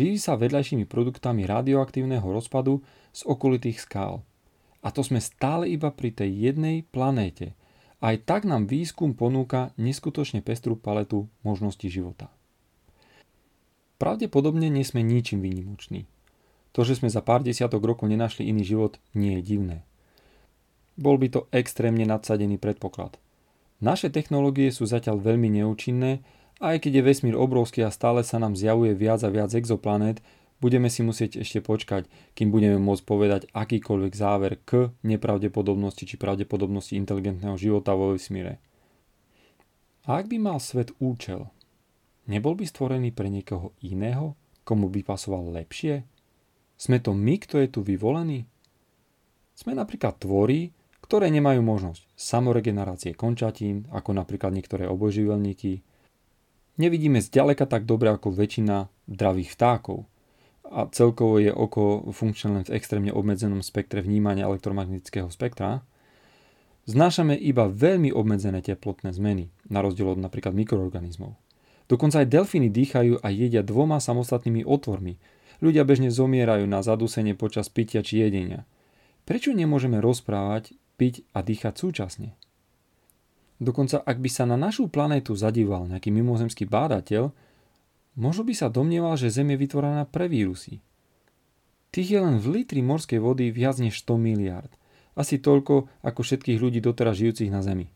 Živí 0.00 0.16
sa 0.16 0.40
vedľajšími 0.40 0.88
produktami 0.88 1.44
radioaktívneho 1.44 2.24
rozpadu 2.24 2.80
z 3.12 3.28
okolitých 3.28 3.76
skál. 3.76 4.24
A 4.80 4.88
to 4.88 5.04
sme 5.04 5.20
stále 5.20 5.68
iba 5.68 5.92
pri 5.92 6.16
tej 6.16 6.32
jednej 6.32 6.80
planéte, 6.80 7.52
aj 8.00 8.24
tak 8.24 8.48
nám 8.48 8.68
výskum 8.68 9.12
ponúka 9.12 9.76
neskutočne 9.76 10.40
pestrú 10.40 10.76
paletu 10.76 11.28
možností 11.44 11.92
života. 11.92 12.32
Pravdepodobne 14.00 14.72
nie 14.72 14.84
sme 14.84 15.04
ničím 15.04 15.44
výnimoční. 15.44 16.08
To, 16.72 16.86
že 16.86 16.96
sme 16.96 17.12
za 17.12 17.20
pár 17.20 17.44
desiatok 17.44 17.84
rokov 17.84 18.08
nenašli 18.08 18.48
iný 18.48 18.64
život, 18.64 18.96
nie 19.12 19.38
je 19.38 19.42
divné. 19.44 19.78
Bol 20.96 21.20
by 21.20 21.28
to 21.28 21.40
extrémne 21.52 22.04
nadsadený 22.08 22.56
predpoklad. 22.56 23.20
Naše 23.84 24.08
technológie 24.08 24.72
sú 24.72 24.88
zatiaľ 24.88 25.20
veľmi 25.20 25.48
neúčinné 25.60 26.24
aj 26.60 26.84
keď 26.84 27.00
je 27.00 27.06
vesmír 27.08 27.34
obrovský 27.34 27.80
a 27.88 27.90
stále 27.90 28.20
sa 28.20 28.36
nám 28.36 28.52
zjavuje 28.52 28.92
viac 28.92 29.24
a 29.24 29.32
viac 29.32 29.56
exoplanét, 29.56 30.20
budeme 30.60 30.92
si 30.92 31.00
musieť 31.00 31.40
ešte 31.40 31.64
počkať, 31.64 32.06
kým 32.36 32.52
budeme 32.52 32.76
môcť 32.76 33.04
povedať 33.08 33.40
akýkoľvek 33.56 34.12
záver 34.12 34.60
k 34.62 34.92
nepravdepodobnosti 35.02 36.04
či 36.04 36.20
pravdepodobnosti 36.20 36.94
inteligentného 37.00 37.56
života 37.56 37.96
vo 37.96 38.14
vesmíre. 38.14 38.60
A 40.04 40.20
ak 40.20 40.28
by 40.28 40.36
mal 40.36 40.60
svet 40.60 40.92
účel, 41.00 41.48
nebol 42.28 42.52
by 42.54 42.68
stvorený 42.68 43.10
pre 43.16 43.32
niekoho 43.32 43.72
iného, 43.80 44.36
komu 44.62 44.92
by 44.92 45.00
pasoval 45.00 45.48
lepšie? 45.50 46.04
Sme 46.76 47.00
to 47.00 47.16
my, 47.16 47.40
kto 47.40 47.60
je 47.60 47.68
tu 47.68 47.80
vyvolený? 47.80 48.44
Sme 49.56 49.76
napríklad 49.76 50.16
tvorí, 50.16 50.72
ktoré 51.04 51.28
nemajú 51.28 51.60
možnosť 51.60 52.00
samoregenerácie 52.16 53.12
končatín, 53.12 53.84
ako 53.92 54.16
napríklad 54.16 54.56
niektoré 54.56 54.88
obojživelníky. 54.88 55.84
Nevidíme 56.80 57.20
zďaleka 57.20 57.68
tak 57.68 57.84
dobre 57.84 58.08
ako 58.12 58.32
väčšina 58.32 58.88
dravých 59.08 59.56
vtákov– 59.56 60.04
a 60.70 60.86
celkovo 60.94 61.42
je 61.42 61.50
oko 61.50 62.14
funkčné 62.14 62.62
v 62.62 62.74
extrémne 62.78 63.10
obmedzenom 63.10 63.58
spektre 63.58 64.00
vnímania 64.06 64.46
elektromagnetického 64.46 65.26
spektra, 65.26 65.82
znášame 66.86 67.34
iba 67.34 67.66
veľmi 67.66 68.14
obmedzené 68.14 68.62
teplotné 68.62 69.10
zmeny, 69.10 69.50
na 69.66 69.82
rozdiel 69.82 70.14
od 70.14 70.22
napríklad 70.22 70.54
mikroorganizmov. 70.54 71.34
Dokonca 71.90 72.22
aj 72.22 72.30
delfíny 72.30 72.70
dýchajú 72.70 73.18
a 73.18 73.28
jedia 73.34 73.66
dvoma 73.66 73.98
samostatnými 73.98 74.62
otvormi. 74.62 75.18
Ľudia 75.58 75.82
bežne 75.82 76.14
zomierajú 76.14 76.64
na 76.70 76.86
zadusenie 76.86 77.34
počas 77.34 77.66
pitia 77.66 78.06
či 78.06 78.22
jedenia. 78.22 78.62
Prečo 79.26 79.50
nemôžeme 79.50 79.98
rozprávať, 79.98 80.78
piť 80.94 81.26
a 81.34 81.42
dýchať 81.42 81.74
súčasne? 81.82 82.38
Dokonca 83.60 84.00
ak 84.00 84.22
by 84.22 84.30
sa 84.30 84.46
na 84.46 84.56
našu 84.56 84.88
planétu 84.88 85.34
zadíval 85.34 85.90
nejaký 85.90 86.14
mimozemský 86.14 86.64
bádateľ, 86.64 87.34
Možno 88.18 88.42
by 88.42 88.54
sa 88.56 88.72
domnieval, 88.72 89.14
že 89.14 89.30
Zem 89.30 89.54
je 89.54 89.60
vytvorená 89.60 90.06
pre 90.08 90.26
vírusy. 90.26 90.82
Tých 91.90 92.08
je 92.14 92.20
len 92.22 92.38
v 92.38 92.62
litri 92.62 92.82
morskej 92.82 93.18
vody 93.18 93.50
viac 93.50 93.78
než 93.82 94.02
100 94.02 94.18
miliard. 94.18 94.70
Asi 95.18 95.42
toľko 95.42 95.90
ako 96.06 96.20
všetkých 96.22 96.58
ľudí 96.62 96.78
doteraz 96.78 97.18
žijúcich 97.18 97.50
na 97.50 97.62
Zemi. 97.62 97.90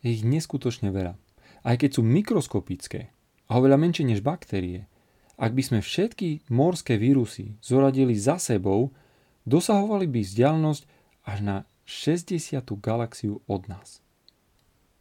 Je 0.00 0.14
ich 0.14 0.22
neskutočne 0.22 0.94
veľa. 0.94 1.18
Aj 1.60 1.76
keď 1.76 1.98
sú 1.98 2.02
mikroskopické, 2.06 3.10
a 3.50 3.58
oveľa 3.58 3.82
menšie 3.82 4.06
než 4.06 4.22
baktérie. 4.22 4.86
Ak 5.34 5.52
by 5.58 5.62
sme 5.66 5.80
všetky 5.82 6.46
morské 6.54 6.94
vírusy 6.94 7.58
zoradili 7.58 8.14
za 8.14 8.38
sebou, 8.38 8.94
dosahovali 9.42 10.06
by 10.06 10.22
vzdialenosť 10.22 10.82
až 11.26 11.38
na 11.42 11.56
60. 11.82 12.62
galaxiu 12.78 13.42
od 13.50 13.66
nás. 13.66 13.98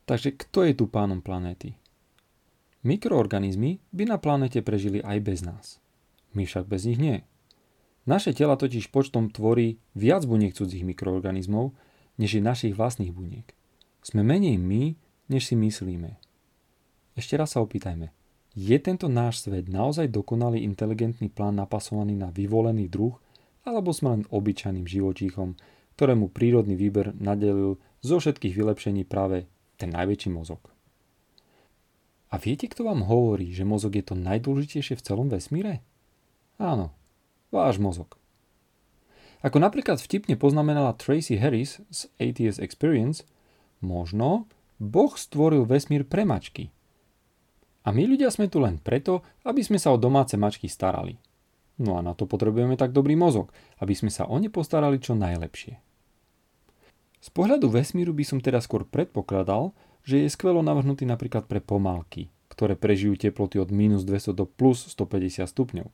Takže 0.09 0.33
kto 0.33 0.65
je 0.65 0.73
tu 0.73 0.89
pánom 0.89 1.21
planéty? 1.21 1.77
Mikroorganizmy 2.79 3.83
by 3.91 4.03
na 4.07 4.15
planete 4.15 4.63
prežili 4.63 5.03
aj 5.03 5.17
bez 5.19 5.39
nás. 5.43 5.83
My 6.31 6.47
však 6.47 6.63
bez 6.63 6.87
nich 6.87 6.95
nie. 6.95 7.27
Naše 8.07 8.31
tela 8.31 8.55
totiž 8.55 8.87
počtom 8.87 9.27
tvorí 9.27 9.83
viac 9.99 10.23
buniek 10.23 10.55
cudzích 10.55 10.87
mikroorganizmov, 10.87 11.75
než 12.15 12.39
je 12.39 12.41
našich 12.41 12.73
vlastných 12.73 13.11
buniek. 13.11 13.51
Sme 13.99 14.23
menej 14.23 14.55
my, 14.55 14.95
než 15.27 15.51
si 15.51 15.55
myslíme. 15.59 16.15
Ešte 17.19 17.35
raz 17.35 17.51
sa 17.51 17.59
opýtajme. 17.59 18.15
Je 18.55 18.77
tento 18.79 19.11
náš 19.11 19.43
svet 19.43 19.67
naozaj 19.67 20.07
dokonalý 20.07 20.63
inteligentný 20.63 21.27
plán 21.27 21.59
napasovaný 21.59 22.15
na 22.15 22.31
vyvolený 22.31 22.87
druh, 22.87 23.13
alebo 23.67 23.91
sme 23.91 24.19
len 24.19 24.23
obyčajným 24.31 24.87
živočíchom, 24.87 25.59
ktorému 25.99 26.31
prírodný 26.31 26.79
výber 26.79 27.11
nadelil 27.11 27.75
zo 27.99 28.23
všetkých 28.23 28.55
vylepšení 28.55 29.03
práve 29.03 29.51
ten 29.75 29.91
najväčší 29.91 30.31
mozog? 30.31 30.78
A 32.29 32.37
viete, 32.37 32.69
kto 32.69 32.85
vám 32.85 33.05
hovorí, 33.05 33.49
že 33.49 33.65
mozog 33.65 33.97
je 33.97 34.05
to 34.05 34.13
najdôležitejšie 34.13 34.95
v 34.97 35.05
celom 35.05 35.27
vesmíre? 35.33 35.81
Áno, 36.61 36.93
váš 37.49 37.81
mozog. 37.81 38.15
Ako 39.41 39.57
napríklad 39.57 39.97
vtipne 39.97 40.35
poznamenala 40.37 40.93
Tracy 40.93 41.39
Harris 41.39 41.81
z 41.89 42.11
ATS 42.21 42.61
Experience, 42.61 43.25
možno 43.79 44.45
Boh 44.77 45.15
stvoril 45.15 45.65
vesmír 45.65 46.05
pre 46.05 46.27
mačky– 46.27 46.69
a 47.87 47.95
my 47.95 48.03
ľudia 48.05 48.27
sme 48.29 48.51
tu 48.51 48.59
len 48.59 48.77
preto, 48.77 49.23
aby 49.47 49.63
sme 49.63 49.79
sa 49.79 49.95
o 49.95 49.97
domáce 49.97 50.35
mačky 50.35 50.67
starali. 50.67 51.15
No 51.81 51.95
a 51.95 52.03
na 52.03 52.11
to 52.11 52.27
potrebujeme 52.27 52.75
tak 52.75 52.91
dobrý 52.91 53.15
mozog, 53.15 53.55
aby 53.79 53.95
sme 53.95 54.11
sa 54.11 54.27
o 54.27 54.35
ne 54.35 54.51
postarali 54.51 54.99
čo 54.99 55.15
najlepšie. 55.15 55.79
Z 57.19 57.29
pohľadu 57.33 57.71
vesmíru 57.71 58.13
by 58.13 58.23
som 58.27 58.39
teda 58.43 58.59
skôr 58.61 58.83
predpokladal, 58.85 59.73
že 60.09 60.25
je 60.25 60.33
skvelo 60.33 60.65
navrhnutý 60.65 61.05
napríklad 61.05 61.45
pre 61.45 61.61
pomalky, 61.61 62.33
ktoré 62.49 62.73
prežijú 62.73 63.13
teploty 63.13 63.61
od 63.61 63.69
minus 63.69 64.01
200 64.01 64.33
do 64.33 64.49
plus 64.49 64.89
150 64.89 65.45
stupňov. 65.45 65.87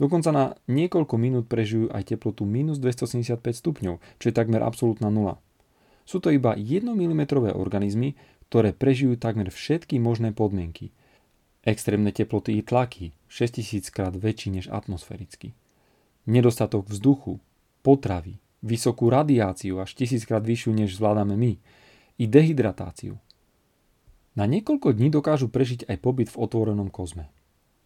Dokonca 0.00 0.32
na 0.32 0.44
niekoľko 0.72 1.14
minút 1.20 1.44
prežijú 1.52 1.92
aj 1.92 2.16
teplotu 2.16 2.48
minus 2.48 2.80
275 2.80 3.36
stupňov, 3.44 4.00
čo 4.16 4.24
je 4.24 4.34
takmer 4.34 4.64
absolútna 4.64 5.12
nula. 5.12 5.36
Sú 6.08 6.24
to 6.24 6.32
iba 6.32 6.56
1 6.56 6.88
mm 6.88 7.22
organizmy, 7.52 8.16
ktoré 8.48 8.72
prežijú 8.72 9.20
takmer 9.20 9.52
všetky 9.52 10.00
možné 10.00 10.32
podmienky, 10.32 10.96
Extrémne 11.68 12.14
teploty 12.16 12.56
i 12.56 12.62
tlaky 12.64 13.12
6000 13.28 13.92
krát 13.92 14.16
väčší 14.16 14.56
než 14.56 14.72
atmosféricky. 14.72 15.52
Nedostatok 16.24 16.88
vzduchu, 16.88 17.44
potravy, 17.84 18.40
vysokú 18.64 19.12
radiáciu 19.12 19.76
až 19.76 19.92
1000 19.92 20.24
krát 20.24 20.40
vyššiu 20.40 20.72
než 20.72 20.96
zvládame 20.96 21.36
my 21.36 21.52
i 22.16 22.24
dehydratáciu. 22.24 23.20
Na 24.34 24.44
niekoľko 24.44 24.96
dní 24.96 25.08
dokážu 25.08 25.48
prežiť 25.48 25.88
aj 25.88 25.96
pobyt 26.02 26.28
v 26.28 26.40
otvorenom 26.40 26.90
kozme. 26.92 27.30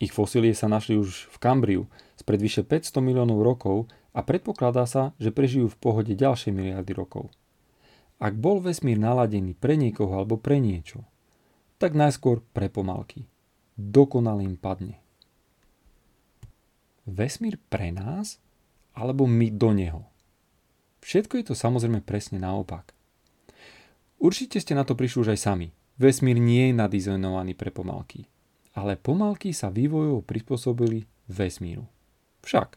Ich 0.03 0.11
fosílie 0.11 0.57
sa 0.57 0.67
našli 0.67 0.99
už 0.99 1.31
v 1.31 1.37
Kambriu 1.39 1.83
spred 2.19 2.43
vyše 2.43 2.67
500 2.67 2.99
miliónov 2.99 3.43
rokov 3.47 3.87
a 4.11 4.27
predpokladá 4.27 4.83
sa, 4.87 5.15
že 5.23 5.31
prežijú 5.31 5.71
v 5.71 5.79
pohode 5.79 6.13
ďalšie 6.13 6.51
miliardy 6.51 6.93
rokov. 6.93 7.31
Ak 8.19 8.35
bol 8.39 8.59
vesmír 8.63 8.99
naladený 8.99 9.55
pre 9.55 9.79
niekoho 9.79 10.19
alebo 10.19 10.39
pre 10.39 10.59
niečo, 10.59 11.07
tak 11.79 11.95
najskôr 11.99 12.43
pre 12.55 12.71
pomalky 12.71 13.27
dokonalým 13.77 14.61
padne. 14.61 15.01
Vesmír 17.03 17.59
pre 17.67 17.91
nás, 17.91 18.39
alebo 18.95 19.27
my 19.27 19.51
do 19.51 19.75
neho? 19.75 20.07
Všetko 21.03 21.43
je 21.43 21.45
to 21.51 21.55
samozrejme 21.59 21.99
presne 22.07 22.39
naopak. 22.39 22.95
Určite 24.23 24.63
ste 24.63 24.79
na 24.79 24.87
to 24.87 24.95
prišli 24.95 25.19
už 25.27 25.29
aj 25.35 25.41
sami. 25.43 25.69
Vesmír 26.03 26.43
nie 26.43 26.75
je 26.75 26.79
nadizajnovaný 26.83 27.55
pre 27.55 27.71
pomalky. 27.71 28.27
Ale 28.75 28.99
pomalky 28.99 29.55
sa 29.55 29.71
vývojovo 29.71 30.27
prispôsobili 30.27 31.07
vesmíru. 31.31 31.87
Však. 32.43 32.75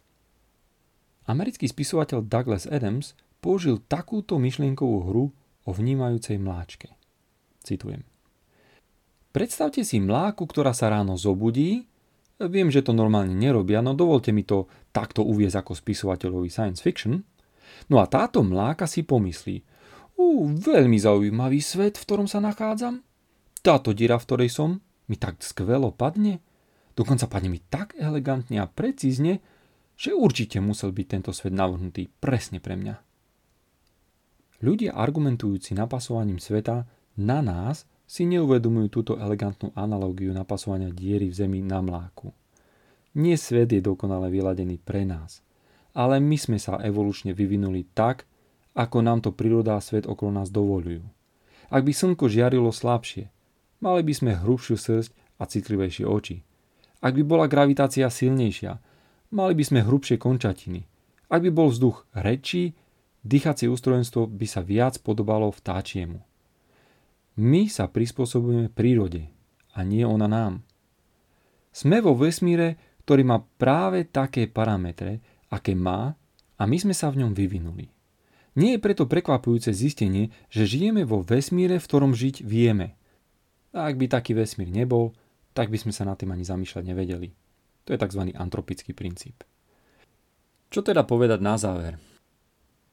Americký 1.26 1.66
spisovateľ 1.66 2.22
Douglas 2.22 2.70
Adams 2.70 3.18
použil 3.42 3.82
takúto 3.90 4.38
myšlienkovú 4.38 4.98
hru 5.10 5.26
o 5.66 5.72
vnímajúcej 5.74 6.38
mláčke. 6.38 6.94
Citujem. 7.66 8.06
Predstavte 9.34 9.82
si 9.82 9.98
mláku, 9.98 10.46
ktorá 10.46 10.70
sa 10.78 10.94
ráno 10.94 11.18
zobudí. 11.18 11.90
Viem, 12.38 12.70
že 12.70 12.86
to 12.86 12.94
normálne 12.94 13.34
nerobia, 13.34 13.82
no 13.82 13.98
dovolte 13.98 14.30
mi 14.30 14.46
to 14.46 14.70
takto 14.94 15.26
uviezť 15.26 15.66
ako 15.66 15.74
spisovateľovi 15.74 16.50
science 16.54 16.78
fiction. 16.78 17.26
No 17.90 17.98
a 17.98 18.06
táto 18.06 18.46
mláka 18.46 18.86
si 18.86 19.02
pomyslí, 19.02 19.66
Ú, 20.16 20.48
veľmi 20.48 20.96
zaujímavý 20.96 21.60
svet, 21.60 22.00
v 22.00 22.06
ktorom 22.08 22.28
sa 22.30 22.40
nachádzam. 22.40 23.04
Táto 23.66 23.98
dira, 23.98 24.22
v 24.22 24.26
ktorej 24.30 24.54
som, 24.54 24.78
mi 25.10 25.18
tak 25.18 25.42
skvelo 25.42 25.90
padne. 25.90 26.38
Dokonca 26.94 27.26
padne 27.26 27.50
mi 27.50 27.58
tak 27.58 27.98
elegantne 27.98 28.62
a 28.62 28.70
precízne, 28.70 29.42
že 29.98 30.14
určite 30.14 30.62
musel 30.62 30.94
byť 30.94 31.08
tento 31.10 31.32
svet 31.34 31.50
navrhnutý 31.50 32.06
presne 32.22 32.62
pre 32.62 32.78
mňa. 32.78 32.96
Ľudia 34.62 34.94
argumentujúci 34.94 35.74
napasovaním 35.74 36.38
sveta 36.38 36.86
na 37.18 37.42
nás 37.42 37.90
si 38.06 38.30
neuvedomujú 38.30 38.88
túto 38.94 39.14
elegantnú 39.18 39.74
analógiu 39.74 40.30
napasovania 40.30 40.94
diery 40.94 41.34
v 41.34 41.36
zemi 41.36 41.60
na 41.66 41.82
mláku. 41.82 42.30
Nie 43.18 43.34
svet 43.34 43.74
je 43.74 43.82
dokonale 43.82 44.30
vyladený 44.30 44.78
pre 44.78 45.10
nás, 45.10 45.42
ale 45.98 46.22
my 46.22 46.38
sme 46.38 46.62
sa 46.62 46.78
evolučne 46.86 47.34
vyvinuli 47.34 47.88
tak, 47.98 48.30
ako 48.78 49.02
nám 49.02 49.26
to 49.26 49.34
príroda 49.34 49.74
a 49.74 49.82
svet 49.82 50.06
okolo 50.06 50.38
nás 50.38 50.54
dovolujú. 50.54 51.02
Ak 51.74 51.82
by 51.82 51.92
slnko 51.96 52.30
žiarilo 52.30 52.70
slabšie, 52.70 53.35
mali 53.86 54.02
by 54.02 54.14
sme 54.18 54.32
hrubšiu 54.42 54.82
srst 54.82 55.14
a 55.38 55.46
citlivejšie 55.46 56.10
oči. 56.10 56.42
Ak 57.06 57.14
by 57.14 57.22
bola 57.22 57.46
gravitácia 57.46 58.10
silnejšia, 58.10 58.82
mali 59.38 59.54
by 59.54 59.62
sme 59.62 59.86
hrubšie 59.86 60.18
končatiny. 60.18 60.90
Ak 61.30 61.46
by 61.46 61.54
bol 61.54 61.70
vzduch 61.70 62.10
hrečí, 62.18 62.74
dýchacie 63.22 63.70
ústrojenstvo 63.70 64.26
by 64.26 64.48
sa 64.50 64.66
viac 64.66 64.98
podobalo 65.06 65.54
vtáčiemu. 65.54 66.18
My 67.38 67.70
sa 67.70 67.86
prispôsobujeme 67.86 68.74
prírode 68.74 69.30
a 69.78 69.86
nie 69.86 70.02
ona 70.02 70.26
nám. 70.26 70.66
Sme 71.70 72.02
vo 72.02 72.18
vesmíre, 72.18 72.80
ktorý 73.06 73.22
má 73.28 73.38
práve 73.60 74.08
také 74.10 74.50
parametre, 74.50 75.22
aké 75.52 75.78
má 75.78 76.16
a 76.58 76.64
my 76.64 76.78
sme 76.80 76.96
sa 76.96 77.12
v 77.14 77.22
ňom 77.22 77.36
vyvinuli. 77.36 77.92
Nie 78.56 78.80
je 78.80 78.84
preto 78.88 79.04
prekvapujúce 79.04 79.76
zistenie, 79.76 80.32
že 80.48 80.64
žijeme 80.64 81.04
vo 81.04 81.20
vesmíre, 81.20 81.76
v 81.76 81.88
ktorom 81.92 82.16
žiť 82.16 82.40
vieme. 82.40 82.96
A 83.76 83.92
ak 83.92 84.00
by 84.00 84.08
taký 84.08 84.32
vesmír 84.32 84.72
nebol, 84.72 85.12
tak 85.52 85.68
by 85.68 85.76
sme 85.76 85.92
sa 85.92 86.08
na 86.08 86.16
tým 86.16 86.32
ani 86.32 86.48
zamýšľať 86.48 86.84
nevedeli. 86.88 87.30
To 87.86 87.92
je 87.92 88.00
tzv. 88.00 88.32
antropický 88.32 88.96
princíp. 88.96 89.44
Čo 90.72 90.82
teda 90.82 91.04
povedať 91.04 91.44
na 91.44 91.60
záver? 91.60 92.00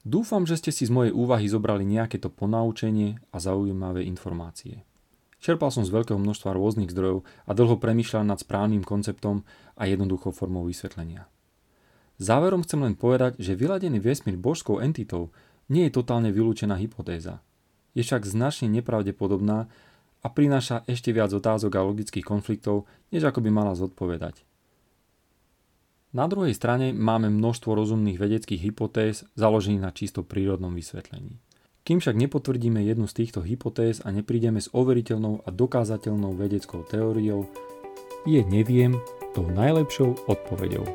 Dúfam, 0.03 0.43
že 0.43 0.59
ste 0.59 0.75
si 0.75 0.83
z 0.83 0.91
mojej 0.91 1.15
úvahy 1.15 1.47
zobrali 1.47 1.87
nejaké 1.87 2.19
to 2.19 2.27
ponaučenie 2.27 3.23
a 3.31 3.39
zaujímavé 3.39 4.03
informácie. 4.03 4.83
Čerpal 5.43 5.71
som 5.75 5.87
z 5.87 5.91
veľkého 5.91 6.19
množstva 6.19 6.55
rôznych 6.55 6.91
zdrojov 6.91 7.27
a 7.47 7.51
dlho 7.55 7.79
premýšľal 7.79 8.27
nad 8.27 8.39
správnym 8.39 8.83
konceptom 8.83 9.43
a 9.75 9.87
jednoduchou 9.87 10.31
formou 10.35 10.67
vysvetlenia. 10.67 11.27
Záverom 12.23 12.63
chcem 12.63 12.83
len 12.83 12.95
povedať, 12.95 13.39
že 13.43 13.59
vyladený 13.59 13.99
vesmír 13.99 14.39
božskou 14.39 14.79
entitou 14.79 15.35
nie 15.67 15.87
je 15.91 15.95
totálne 15.99 16.31
vylúčená 16.31 16.79
hypotéza. 16.79 17.43
Je 17.95 18.07
však 18.07 18.23
značne 18.23 18.71
nepravdepodobná 18.71 19.67
a 20.23 20.27
prináša 20.31 20.87
ešte 20.87 21.11
viac 21.11 21.35
otázok 21.35 21.73
a 21.75 21.87
logických 21.87 22.23
konfliktov, 22.23 22.87
než 23.11 23.27
ako 23.27 23.43
by 23.43 23.51
mala 23.51 23.75
zodpovedať. 23.75 24.47
Na 26.13 26.29
druhej 26.29 26.53
strane 26.53 26.93
máme 26.93 27.33
množstvo 27.33 27.73
rozumných 27.73 28.21
vedeckých 28.21 28.71
hypotéz 28.71 29.25
založených 29.35 29.83
na 29.83 29.91
čisto 29.91 30.21
prírodnom 30.23 30.71
vysvetlení. 30.77 31.41
Kým 31.83 31.99
však 31.99 32.15
nepotvrdíme 32.15 32.79
jednu 32.85 33.11
z 33.11 33.25
týchto 33.25 33.43
hypotéz 33.43 34.05
a 34.07 34.15
neprídeme 34.15 34.63
s 34.63 34.71
overiteľnou 34.71 35.43
a 35.43 35.49
dokázateľnou 35.51 36.37
vedeckou 36.39 36.87
teóriou, 36.87 37.49
je 38.23 38.39
neviem 38.47 38.95
tou 39.35 39.51
najlepšou 39.51 40.31
odpoveďou. 40.31 40.87